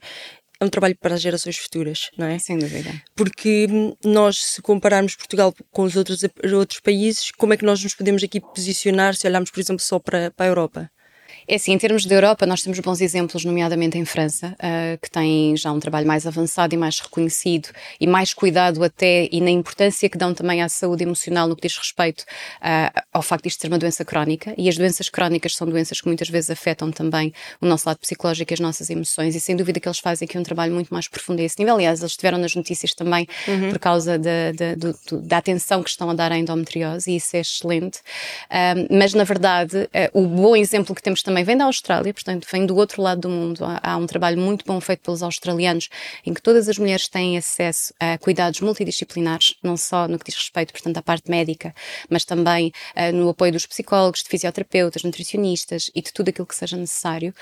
é 0.60 0.64
um 0.64 0.68
trabalho 0.68 0.96
para 1.00 1.14
as 1.14 1.22
gerações 1.22 1.56
futuras, 1.56 2.10
não 2.18 2.26
é? 2.26 2.38
Sem 2.38 2.58
dúvida. 2.58 2.92
Porque 3.16 3.66
nós, 4.04 4.44
se 4.44 4.60
compararmos 4.60 5.16
Portugal 5.16 5.54
com 5.70 5.84
os 5.84 5.96
outros, 5.96 6.22
outros 6.52 6.80
países, 6.80 7.30
como 7.32 7.54
é 7.54 7.56
que 7.56 7.64
nós 7.64 7.82
nos 7.82 7.94
podemos 7.94 8.22
aqui 8.22 8.40
posicionar 8.40 9.14
se 9.14 9.26
olharmos, 9.26 9.50
por 9.50 9.60
exemplo, 9.60 9.82
só 9.82 9.98
para, 9.98 10.30
para 10.30 10.46
a 10.46 10.48
Europa? 10.48 10.90
É 11.50 11.56
assim, 11.56 11.72
em 11.72 11.78
termos 11.78 12.06
de 12.06 12.14
Europa, 12.14 12.46
nós 12.46 12.62
temos 12.62 12.78
bons 12.78 13.00
exemplos, 13.00 13.44
nomeadamente 13.44 13.98
em 13.98 14.04
França, 14.04 14.54
uh, 14.54 14.96
que 15.02 15.10
tem 15.10 15.56
já 15.56 15.72
um 15.72 15.80
trabalho 15.80 16.06
mais 16.06 16.24
avançado 16.24 16.76
e 16.76 16.78
mais 16.78 17.00
reconhecido 17.00 17.70
e 17.98 18.06
mais 18.06 18.32
cuidado 18.32 18.84
até 18.84 19.28
e 19.32 19.40
na 19.40 19.50
importância 19.50 20.08
que 20.08 20.16
dão 20.16 20.32
também 20.32 20.62
à 20.62 20.68
saúde 20.68 21.02
emocional 21.02 21.48
no 21.48 21.56
que 21.56 21.66
diz 21.66 21.76
respeito 21.76 22.20
uh, 22.20 23.02
ao 23.12 23.20
facto 23.20 23.42
de 23.42 23.48
isto 23.48 23.62
ser 23.62 23.66
uma 23.66 23.80
doença 23.80 24.04
crónica. 24.04 24.54
E 24.56 24.68
as 24.68 24.78
doenças 24.78 25.08
crónicas 25.08 25.56
são 25.56 25.66
doenças 25.66 26.00
que 26.00 26.06
muitas 26.06 26.28
vezes 26.28 26.50
afetam 26.50 26.92
também 26.92 27.34
o 27.60 27.66
nosso 27.66 27.88
lado 27.88 27.98
psicológico 27.98 28.52
e 28.52 28.54
as 28.54 28.60
nossas 28.60 28.88
emoções. 28.88 29.34
E 29.34 29.40
sem 29.40 29.56
dúvida 29.56 29.80
que 29.80 29.88
eles 29.88 29.98
fazem 29.98 30.26
aqui 30.26 30.38
um 30.38 30.44
trabalho 30.44 30.72
muito 30.72 30.94
mais 30.94 31.08
profundo 31.08 31.40
a 31.40 31.42
esse 31.42 31.58
nível. 31.58 31.74
Aliás, 31.74 31.98
eles 31.98 32.12
estiveram 32.12 32.38
nas 32.38 32.54
notícias 32.54 32.94
também 32.94 33.26
uhum. 33.48 33.70
por 33.70 33.80
causa 33.80 34.16
de, 34.16 34.52
de, 34.52 34.76
de, 34.76 35.16
da 35.26 35.38
atenção 35.38 35.82
que 35.82 35.90
estão 35.90 36.10
a 36.10 36.14
dar 36.14 36.30
à 36.30 36.38
endometriose 36.38 37.10
e 37.10 37.16
isso 37.16 37.36
é 37.36 37.40
excelente. 37.40 37.98
Uh, 37.98 38.86
mas, 38.88 39.14
na 39.14 39.24
verdade, 39.24 39.90
o 40.12 40.24
bom 40.28 40.54
exemplo 40.54 40.94
que 40.94 41.02
temos 41.02 41.24
também 41.24 41.39
também 41.40 41.44
vem 41.44 41.56
da 41.56 41.64
Austrália, 41.64 42.12
portanto, 42.12 42.46
vem 42.50 42.66
do 42.66 42.76
outro 42.76 43.00
lado 43.00 43.22
do 43.22 43.28
mundo. 43.28 43.64
Há, 43.64 43.80
há, 43.82 43.96
um 43.96 44.06
trabalho 44.06 44.38
muito 44.38 44.64
bom 44.66 44.80
feito 44.80 45.00
pelos 45.00 45.22
australianos 45.22 45.88
em 46.26 46.34
que 46.34 46.42
todas 46.42 46.68
as 46.68 46.76
mulheres 46.76 47.08
têm 47.08 47.38
acesso 47.38 47.94
a 47.98 48.18
cuidados 48.18 48.60
multidisciplinares, 48.60 49.54
não 49.62 49.76
só 49.76 50.06
no 50.06 50.18
que 50.18 50.26
diz 50.26 50.34
respeito, 50.34 50.72
portanto, 50.72 50.96
à 50.98 51.02
parte 51.02 51.30
médica, 51.30 51.74
mas 52.08 52.24
também 52.24 52.72
uh, 52.96 53.14
no 53.14 53.30
apoio 53.30 53.52
dos 53.52 53.66
psicólogos, 53.66 54.22
de 54.22 54.28
fisioterapeutas, 54.28 55.02
nutricionistas 55.02 55.90
e 55.94 56.02
de 56.02 56.12
tudo 56.12 56.28
aquilo 56.28 56.46
que 56.46 56.54
seja 56.54 56.76
necessário. 56.76 57.32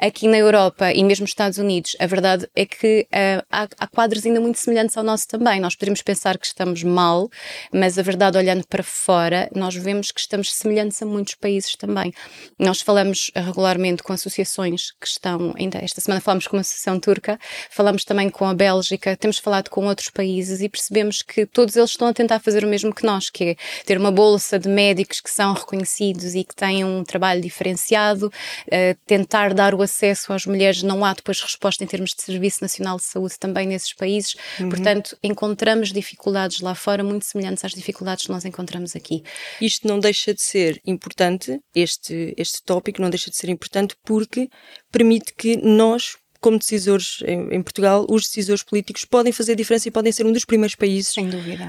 Aqui 0.00 0.28
na 0.28 0.38
Europa 0.38 0.92
e 0.92 1.02
mesmo 1.02 1.24
nos 1.24 1.30
Estados 1.30 1.58
Unidos, 1.58 1.96
a 1.98 2.06
verdade 2.06 2.48
é 2.54 2.64
que 2.64 3.08
uh, 3.12 3.44
há, 3.50 3.66
há 3.78 3.86
quadros 3.88 4.24
ainda 4.24 4.40
muito 4.40 4.58
semelhantes 4.58 4.96
ao 4.96 5.02
nosso 5.02 5.26
também. 5.26 5.60
Nós 5.60 5.74
poderíamos 5.74 6.02
pensar 6.02 6.38
que 6.38 6.46
estamos 6.46 6.82
mal, 6.84 7.28
mas 7.72 7.98
a 7.98 8.02
verdade, 8.02 8.38
olhando 8.38 8.66
para 8.68 8.82
fora, 8.82 9.48
nós 9.54 9.74
vemos 9.74 10.12
que 10.12 10.20
estamos 10.20 10.52
semelhantes 10.54 11.02
a 11.02 11.06
muitos 11.06 11.34
países 11.34 11.74
também. 11.74 12.12
Nós 12.58 12.80
falamos 12.80 13.30
regularmente 13.40 14.02
com 14.02 14.12
associações 14.12 14.92
que 15.00 15.06
estão, 15.06 15.54
ainda 15.56 15.78
esta 15.78 16.00
semana 16.00 16.20
falamos 16.20 16.46
com 16.46 16.56
uma 16.56 16.60
associação 16.60 16.98
turca, 16.98 17.38
falamos 17.70 18.04
também 18.04 18.30
com 18.30 18.44
a 18.44 18.54
Bélgica, 18.54 19.16
temos 19.16 19.38
falado 19.38 19.68
com 19.68 19.86
outros 19.86 20.10
países 20.10 20.60
e 20.60 20.68
percebemos 20.68 21.22
que 21.22 21.46
todos 21.46 21.76
eles 21.76 21.90
estão 21.90 22.08
a 22.08 22.14
tentar 22.14 22.40
fazer 22.40 22.64
o 22.64 22.68
mesmo 22.68 22.94
que 22.94 23.04
nós, 23.04 23.30
que 23.30 23.44
é 23.44 23.56
ter 23.84 23.98
uma 23.98 24.10
bolsa 24.10 24.58
de 24.58 24.68
médicos 24.68 25.20
que 25.20 25.30
são 25.30 25.52
reconhecidos 25.52 26.34
e 26.34 26.44
que 26.44 26.54
têm 26.54 26.84
um 26.84 27.04
trabalho 27.04 27.40
diferenciado, 27.40 28.26
uh, 28.26 28.98
tentar 29.06 29.54
dar 29.54 29.74
o 29.74 29.82
acesso 29.82 30.32
às 30.32 30.46
mulheres, 30.46 30.82
não 30.82 31.04
há 31.04 31.14
depois 31.14 31.40
resposta 31.40 31.84
em 31.84 31.86
termos 31.86 32.14
de 32.14 32.22
Serviço 32.22 32.58
Nacional 32.62 32.96
de 32.96 33.04
Saúde 33.04 33.38
também 33.38 33.66
nesses 33.66 33.92
países, 33.92 34.36
uhum. 34.58 34.68
portanto 34.68 35.16
encontramos 35.22 35.92
dificuldades 35.92 36.60
lá 36.60 36.74
fora 36.74 37.02
muito 37.02 37.24
semelhantes 37.24 37.64
às 37.64 37.72
dificuldades 37.72 38.26
que 38.26 38.32
nós 38.32 38.44
encontramos 38.44 38.94
aqui. 38.96 39.22
Isto 39.60 39.86
não 39.86 39.98
deixa 39.98 40.34
de 40.34 40.42
ser 40.42 40.80
importante, 40.86 41.60
este, 41.74 42.34
este 42.36 42.62
tópico 42.62 43.00
não 43.00 43.10
deixa 43.10 43.27
de 43.30 43.36
ser 43.36 43.48
importante 43.48 43.94
porque 44.04 44.48
permite 44.90 45.34
que 45.34 45.56
nós, 45.56 46.16
como 46.40 46.58
decisores 46.58 47.18
em, 47.26 47.54
em, 47.54 47.62
Portugal, 47.62 48.06
os 48.08 48.22
decisores 48.22 48.62
políticos 48.62 49.04
podem 49.04 49.32
fazer 49.32 49.56
diferença 49.56 49.88
e 49.88 49.90
podem 49.90 50.12
ser 50.12 50.26
um 50.26 50.32
dos 50.32 50.44
primeiros 50.44 50.74
países 50.74 51.14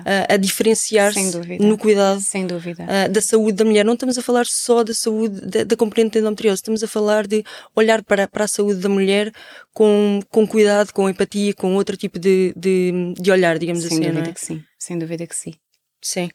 a, 0.06 0.34
a 0.34 0.38
diferenciar-se 0.38 1.19
no 1.60 1.78
cuidado 1.78 2.19
uh, 2.19 3.10
da 3.12 3.22
saúde 3.22 3.58
da 3.58 3.65
mulher. 3.65 3.84
Não 3.84 3.93
estamos 3.93 4.17
a 4.17 4.22
falar 4.22 4.45
só 4.45 4.84
da 4.84 4.93
saúde 4.93 5.41
da, 5.41 5.63
da 5.63 5.76
componente 5.76 6.13
da 6.13 6.19
endometriose, 6.19 6.60
estamos 6.60 6.84
a 6.84 6.88
falar 6.88 7.26
de 7.26 7.43
olhar 7.76 8.04
para, 8.04 8.28
para 8.28 8.45
a 8.45 8.48
saúde 8.48 8.80
da 8.80 8.89
mulher 8.89 9.32
com, 9.74 10.19
com 10.30 10.48
cuidado, 10.48 10.93
com 10.93 11.10
empatia, 11.10 11.54
com 11.54 11.76
outro 11.76 11.98
tipo 11.98 12.19
de, 12.19 12.54
de, 12.56 13.13
de 13.19 13.32
olhar, 13.32 13.58
digamos 13.58 13.84
Sem 13.84 13.88
assim. 13.88 14.04
Sem 14.04 14.12
dúvida 14.12 14.30
é? 14.30 14.34
que 14.34 14.41
sim, 14.41 14.63
sem 14.78 15.00
dúvida 15.00 15.28
que 15.28 15.36
sim. 15.36 15.54
Sim. 16.02 16.30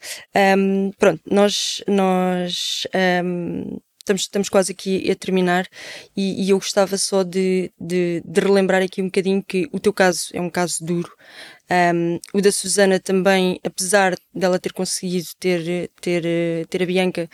Um, 0.57 0.91
pronto, 0.97 1.21
nós, 1.29 1.83
nós 1.87 2.87
um, 3.23 3.77
estamos, 4.05 4.21
estamos 4.21 4.49
quase 4.49 4.71
aqui 4.71 5.09
a 5.09 5.15
terminar 5.15 5.67
e, 6.15 6.45
e 6.45 6.49
eu 6.51 6.57
gostava 6.57 6.97
só 6.97 7.23
de, 7.23 7.71
de, 7.79 8.21
de, 8.23 8.39
relembrar 8.39 8.81
aqui 8.83 9.01
um 9.01 9.05
bocadinho 9.05 9.43
que 9.43 9.67
o 9.71 9.79
teu 9.79 9.91
caso 9.91 10.29
é 10.33 10.39
um 10.39 10.49
caso 10.49 10.85
duro. 10.85 11.11
Um, 11.69 12.19
o 12.31 12.41
da 12.41 12.51
Susana 12.51 12.99
também, 12.99 13.59
apesar 13.63 14.15
dela 14.33 14.59
ter 14.59 14.71
conseguido 14.71 15.27
ter, 15.39 15.89
ter, 15.99 16.67
ter 16.67 16.83
a 16.83 16.85
Bianca, 16.85 17.27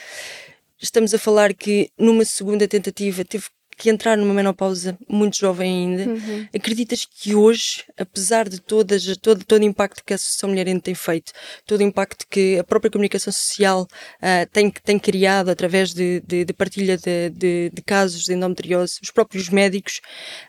estamos 0.81 1.13
a 1.13 1.19
falar 1.19 1.53
que 1.53 1.91
numa 1.97 2.23
segunda 2.23 2.65
tentativa 2.67 3.25
teve 3.25 3.45
que 3.81 3.89
entrar 3.89 4.15
numa 4.15 4.33
menopausa 4.33 4.95
muito 5.09 5.37
jovem 5.37 5.87
ainda, 5.87 6.11
uhum. 6.11 6.47
acreditas 6.53 7.03
que 7.03 7.33
hoje, 7.33 7.83
apesar 7.97 8.47
de 8.47 8.61
todas, 8.61 9.03
todo, 9.17 9.43
todo 9.43 9.59
o 9.63 9.65
impacto 9.65 10.03
que 10.05 10.13
a 10.13 10.15
Associação 10.15 10.49
Mulher 10.49 10.67
tem 10.79 10.93
feito, 10.93 11.31
todo 11.65 11.79
o 11.79 11.83
impacto 11.83 12.27
que 12.29 12.59
a 12.59 12.63
própria 12.63 12.91
comunicação 12.91 13.33
social 13.33 13.81
uh, 13.81 14.49
tem, 14.51 14.69
tem 14.69 14.99
criado 14.99 15.49
através 15.49 15.95
de, 15.95 16.21
de, 16.21 16.45
de 16.45 16.53
partilha 16.53 16.95
de, 16.95 17.31
de, 17.31 17.71
de, 17.73 17.81
casos 17.81 18.23
de 18.23 18.33
endometriose, 18.33 18.99
os 19.01 19.09
próprios 19.09 19.49
médicos, 19.49 19.99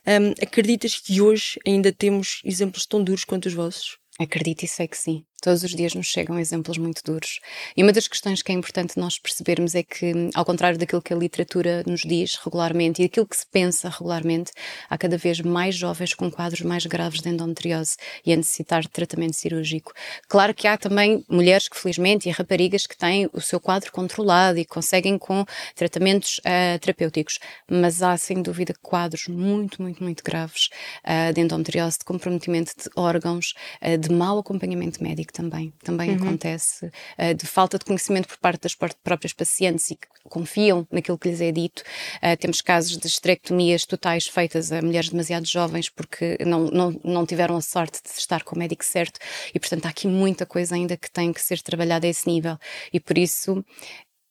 um, 0.06 0.32
acreditas 0.42 0.96
que 0.96 1.22
hoje 1.22 1.58
ainda 1.66 1.90
temos 1.90 2.42
exemplos 2.44 2.84
tão 2.84 3.02
duros 3.02 3.24
quanto 3.24 3.46
os 3.46 3.54
vossos? 3.54 3.96
Acredito 4.20 4.62
e 4.62 4.68
sei 4.68 4.86
que 4.86 4.98
sim. 4.98 5.24
Todos 5.42 5.64
os 5.64 5.74
dias 5.74 5.92
nos 5.92 6.06
chegam 6.06 6.38
exemplos 6.38 6.78
muito 6.78 7.02
duros. 7.04 7.40
E 7.76 7.82
uma 7.82 7.92
das 7.92 8.06
questões 8.06 8.42
que 8.42 8.52
é 8.52 8.54
importante 8.54 8.96
nós 8.96 9.18
percebermos 9.18 9.74
é 9.74 9.82
que, 9.82 10.30
ao 10.36 10.44
contrário 10.44 10.78
daquilo 10.78 11.02
que 11.02 11.12
a 11.12 11.16
literatura 11.16 11.82
nos 11.84 12.02
diz 12.02 12.36
regularmente 12.36 13.02
e 13.02 13.06
aquilo 13.06 13.26
que 13.26 13.36
se 13.36 13.44
pensa 13.44 13.88
regularmente, 13.88 14.52
há 14.88 14.96
cada 14.96 15.18
vez 15.18 15.40
mais 15.40 15.74
jovens 15.74 16.14
com 16.14 16.30
quadros 16.30 16.60
mais 16.60 16.86
graves 16.86 17.20
de 17.20 17.28
endometriose 17.28 17.96
e 18.24 18.32
a 18.32 18.36
necessitar 18.36 18.82
de 18.82 18.88
tratamento 18.88 19.34
cirúrgico. 19.34 19.92
Claro 20.28 20.54
que 20.54 20.68
há 20.68 20.78
também 20.78 21.24
mulheres 21.28 21.68
que, 21.68 21.76
felizmente, 21.76 22.28
e 22.28 22.32
raparigas 22.32 22.86
que 22.86 22.96
têm 22.96 23.28
o 23.32 23.40
seu 23.40 23.58
quadro 23.58 23.90
controlado 23.90 24.60
e 24.60 24.64
conseguem 24.64 25.18
com 25.18 25.44
tratamentos 25.74 26.38
uh, 26.38 26.78
terapêuticos, 26.78 27.40
mas 27.68 28.00
há, 28.00 28.16
sem 28.16 28.40
dúvida, 28.40 28.74
quadros 28.80 29.26
muito, 29.26 29.82
muito, 29.82 30.04
muito 30.04 30.22
graves 30.22 30.68
uh, 31.04 31.32
de 31.32 31.40
endometriose, 31.40 31.98
de 31.98 32.04
comprometimento 32.04 32.74
de 32.76 32.88
órgãos, 32.94 33.54
uh, 33.82 33.98
de 33.98 34.08
mau 34.12 34.38
acompanhamento 34.38 35.02
médico 35.02 35.31
também, 35.32 35.72
também 35.82 36.10
uhum. 36.10 36.16
acontece, 36.16 36.86
uh, 36.86 37.34
de 37.34 37.46
falta 37.46 37.78
de 37.78 37.84
conhecimento 37.84 38.28
por 38.28 38.38
parte 38.38 38.62
das 38.62 38.74
próprias 38.74 39.32
pacientes 39.32 39.90
e 39.90 39.96
que 39.96 40.06
confiam 40.24 40.86
naquilo 40.90 41.18
que 41.18 41.28
lhes 41.28 41.40
é 41.40 41.50
dito. 41.50 41.82
Uh, 42.18 42.36
temos 42.38 42.60
casos 42.60 42.96
de 42.96 43.06
esterectomias 43.06 43.84
totais 43.84 44.26
feitas 44.26 44.70
a 44.70 44.80
mulheres 44.82 45.08
demasiado 45.08 45.46
jovens 45.46 45.88
porque 45.88 46.38
não, 46.44 46.66
não, 46.66 47.00
não 47.02 47.26
tiveram 47.26 47.56
a 47.56 47.62
sorte 47.62 48.00
de 48.02 48.10
estar 48.10 48.44
com 48.44 48.54
o 48.54 48.58
médico 48.58 48.84
certo 48.84 49.18
e, 49.54 49.58
portanto, 49.58 49.86
há 49.86 49.88
aqui 49.88 50.06
muita 50.06 50.46
coisa 50.46 50.74
ainda 50.74 50.96
que 50.96 51.10
tem 51.10 51.32
que 51.32 51.40
ser 51.40 51.60
trabalhada 51.62 52.06
a 52.06 52.10
esse 52.10 52.28
nível 52.28 52.58
e 52.92 53.00
por 53.00 53.18
isso 53.18 53.64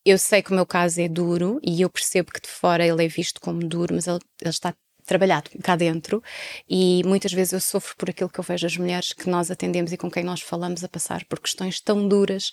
eu 0.04 0.18
sei 0.18 0.42
que 0.42 0.52
o 0.52 0.56
meu 0.56 0.66
caso 0.66 1.00
é 1.00 1.08
duro 1.08 1.60
e 1.64 1.82
eu 1.82 1.90
percebo 1.90 2.32
que 2.32 2.42
de 2.42 2.48
fora 2.48 2.86
ele 2.86 3.06
é 3.06 3.08
visto 3.08 3.40
como 3.40 3.60
duro, 3.60 3.94
mas 3.94 4.08
ele, 4.08 4.20
ele 4.42 4.50
está 4.50 4.74
trabalhado 5.06 5.50
cá 5.64 5.76
dentro 5.76 6.24
e 6.70 7.02
muitas 7.06 7.34
vezes 7.34 7.54
eu 7.54 7.60
sofro 7.60 7.96
por 7.96 8.10
aquilo 8.10 8.30
que 8.30 8.40
eu 8.40 8.44
vejo 8.44 8.66
as 8.66 8.78
mulheres 8.78 9.14
que 9.14 9.30
nós 9.30 9.52
atendemos 9.52 9.92
e 9.92 9.98
com 9.98 10.10
quem 10.10 10.24
nós 10.24 10.42
falamos 10.42 10.84
a 10.84 10.90
passar 10.90 11.26
por 11.26 11.40
questões 11.40 11.80
tão 11.80 12.08
duras 12.08 12.52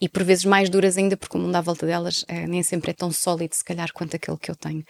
e 0.00 0.08
por 0.08 0.22
vezes 0.22 0.44
mais 0.44 0.68
duras 0.68 0.96
ainda 0.96 1.16
porque 1.16 1.36
o 1.36 1.40
mundo 1.40 1.56
à 1.56 1.60
volta 1.60 1.86
delas 1.86 2.24
é, 2.28 2.46
nem 2.46 2.62
sempre 2.62 2.90
é 2.90 2.94
tão 2.94 3.10
sólido 3.10 3.54
se 3.54 3.64
calhar 3.64 3.92
quanto 3.92 4.16
aquele 4.16 4.38
que 4.38 4.50
eu 4.50 4.56
tenho. 4.56 4.84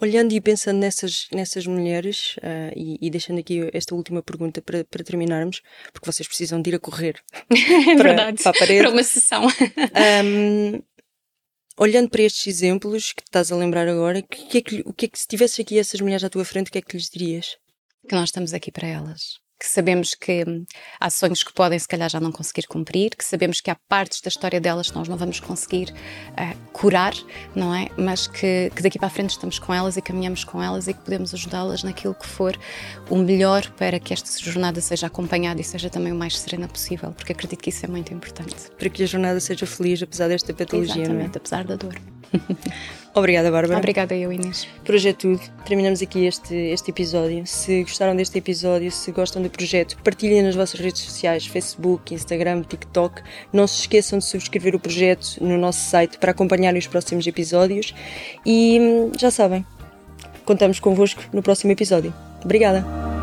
Olhando 0.00 0.32
e 0.32 0.40
pensando 0.40 0.78
nessas, 0.78 1.26
nessas 1.32 1.66
mulheres, 1.66 2.36
uh, 2.38 2.72
e, 2.74 2.96
e, 3.00 3.10
deixando 3.10 3.40
aqui 3.40 3.68
esta 3.74 3.94
última 3.94 4.22
pergunta 4.22 4.62
para, 4.62 4.84
para 4.84 5.04
terminarmos, 5.04 5.60
porque 5.92 6.10
vocês 6.10 6.26
precisam 6.26 6.62
de 6.62 6.70
ir 6.70 6.76
a 6.76 6.78
correr 6.78 7.20
para, 7.98 8.02
Verdade, 8.02 8.42
para 8.42 8.50
a 8.50 8.54
parede. 8.54 8.80
Para 8.80 8.90
uma 8.90 9.02
sessão. 9.04 9.46
um, 9.46 10.82
olhando 11.78 12.08
para 12.10 12.22
estes 12.22 12.46
exemplos 12.46 13.12
que 13.12 13.22
estás 13.22 13.50
a 13.50 13.56
lembrar 13.56 13.88
agora, 13.88 14.22
que, 14.22 14.46
que 14.46 14.58
é 14.58 14.62
que, 14.62 14.82
o 14.86 14.92
que 14.92 15.06
é 15.06 15.08
que 15.08 15.18
se 15.18 15.26
tivesse 15.26 15.62
aqui 15.62 15.78
essas 15.78 16.00
mulheres 16.00 16.24
à 16.24 16.30
tua 16.30 16.44
frente, 16.44 16.68
o 16.68 16.72
que 16.72 16.78
é 16.78 16.82
que 16.82 16.96
lhes 16.96 17.08
dirias? 17.08 17.56
que 18.08 18.14
nós 18.14 18.28
estamos 18.28 18.52
aqui 18.52 18.70
para 18.70 18.88
elas 18.88 19.41
que 19.62 19.68
sabemos 19.68 20.16
que 20.16 20.44
há 20.98 21.08
sonhos 21.08 21.44
que 21.44 21.52
podem, 21.52 21.78
se 21.78 21.86
calhar, 21.86 22.10
já 22.10 22.18
não 22.18 22.32
conseguir 22.32 22.66
cumprir, 22.66 23.14
que 23.14 23.24
sabemos 23.24 23.60
que 23.60 23.70
há 23.70 23.76
partes 23.88 24.20
da 24.20 24.26
história 24.26 24.60
delas 24.60 24.90
que 24.90 24.96
nós 24.96 25.06
não 25.06 25.16
vamos 25.16 25.38
conseguir 25.38 25.94
uh, 26.30 26.58
curar, 26.72 27.14
não 27.54 27.72
é? 27.72 27.88
Mas 27.96 28.26
que, 28.26 28.72
que, 28.74 28.82
daqui 28.82 28.98
para 28.98 29.06
a 29.06 29.10
frente 29.10 29.30
estamos 29.30 29.60
com 29.60 29.72
elas 29.72 29.96
e 29.96 30.02
caminhamos 30.02 30.42
com 30.42 30.60
elas 30.60 30.88
e 30.88 30.94
que 30.94 31.00
podemos 31.02 31.32
ajudá-las 31.32 31.84
naquilo 31.84 32.12
que 32.12 32.26
for 32.26 32.58
o 33.08 33.16
melhor 33.16 33.64
para 33.76 34.00
que 34.00 34.12
esta 34.12 34.36
jornada 34.42 34.80
seja 34.80 35.06
acompanhada 35.06 35.60
e 35.60 35.64
seja 35.64 35.88
também 35.88 36.12
o 36.12 36.16
mais 36.16 36.36
serena 36.36 36.66
possível, 36.66 37.12
porque 37.12 37.30
acredito 37.30 37.60
que 37.60 37.70
isso 37.70 37.86
é 37.86 37.88
muito 37.88 38.12
importante. 38.12 38.56
Para 38.76 38.88
que 38.88 39.04
a 39.04 39.06
jornada 39.06 39.38
seja 39.38 39.64
feliz, 39.64 40.02
apesar 40.02 40.26
desta 40.26 40.52
patologia, 40.52 41.02
Exatamente, 41.02 41.28
não 41.28 41.34
é? 41.34 41.36
apesar 41.36 41.64
da 41.64 41.76
dor. 41.76 41.94
Obrigada, 43.14 43.50
Bárbara. 43.50 43.78
Obrigada 43.78 44.14
eu, 44.14 44.32
Inês. 44.32 44.66
Por 44.84 44.94
hoje 44.94 45.10
é 45.10 45.12
tudo. 45.12 45.40
Terminamos 45.66 46.00
aqui 46.00 46.24
este, 46.24 46.54
este 46.54 46.90
episódio. 46.90 47.46
Se 47.46 47.82
gostaram 47.82 48.16
deste 48.16 48.38
episódio, 48.38 48.90
se 48.90 49.12
gostam 49.12 49.42
do 49.42 49.50
projeto, 49.50 49.98
partilhem 50.02 50.42
nas 50.42 50.54
vossas 50.54 50.80
redes 50.80 51.02
sociais, 51.02 51.46
Facebook, 51.46 52.14
Instagram, 52.14 52.62
TikTok. 52.62 53.22
Não 53.52 53.66
se 53.66 53.80
esqueçam 53.80 54.18
de 54.18 54.24
subscrever 54.24 54.74
o 54.74 54.80
projeto 54.80 55.36
no 55.42 55.58
nosso 55.58 55.90
site 55.90 56.16
para 56.18 56.30
acompanharem 56.30 56.78
os 56.78 56.86
próximos 56.86 57.26
episódios. 57.26 57.94
E 58.46 58.78
hum, 58.80 59.12
já 59.18 59.30
sabem, 59.30 59.64
contamos 60.46 60.80
convosco 60.80 61.22
no 61.34 61.42
próximo 61.42 61.70
episódio. 61.70 62.14
Obrigada! 62.42 63.21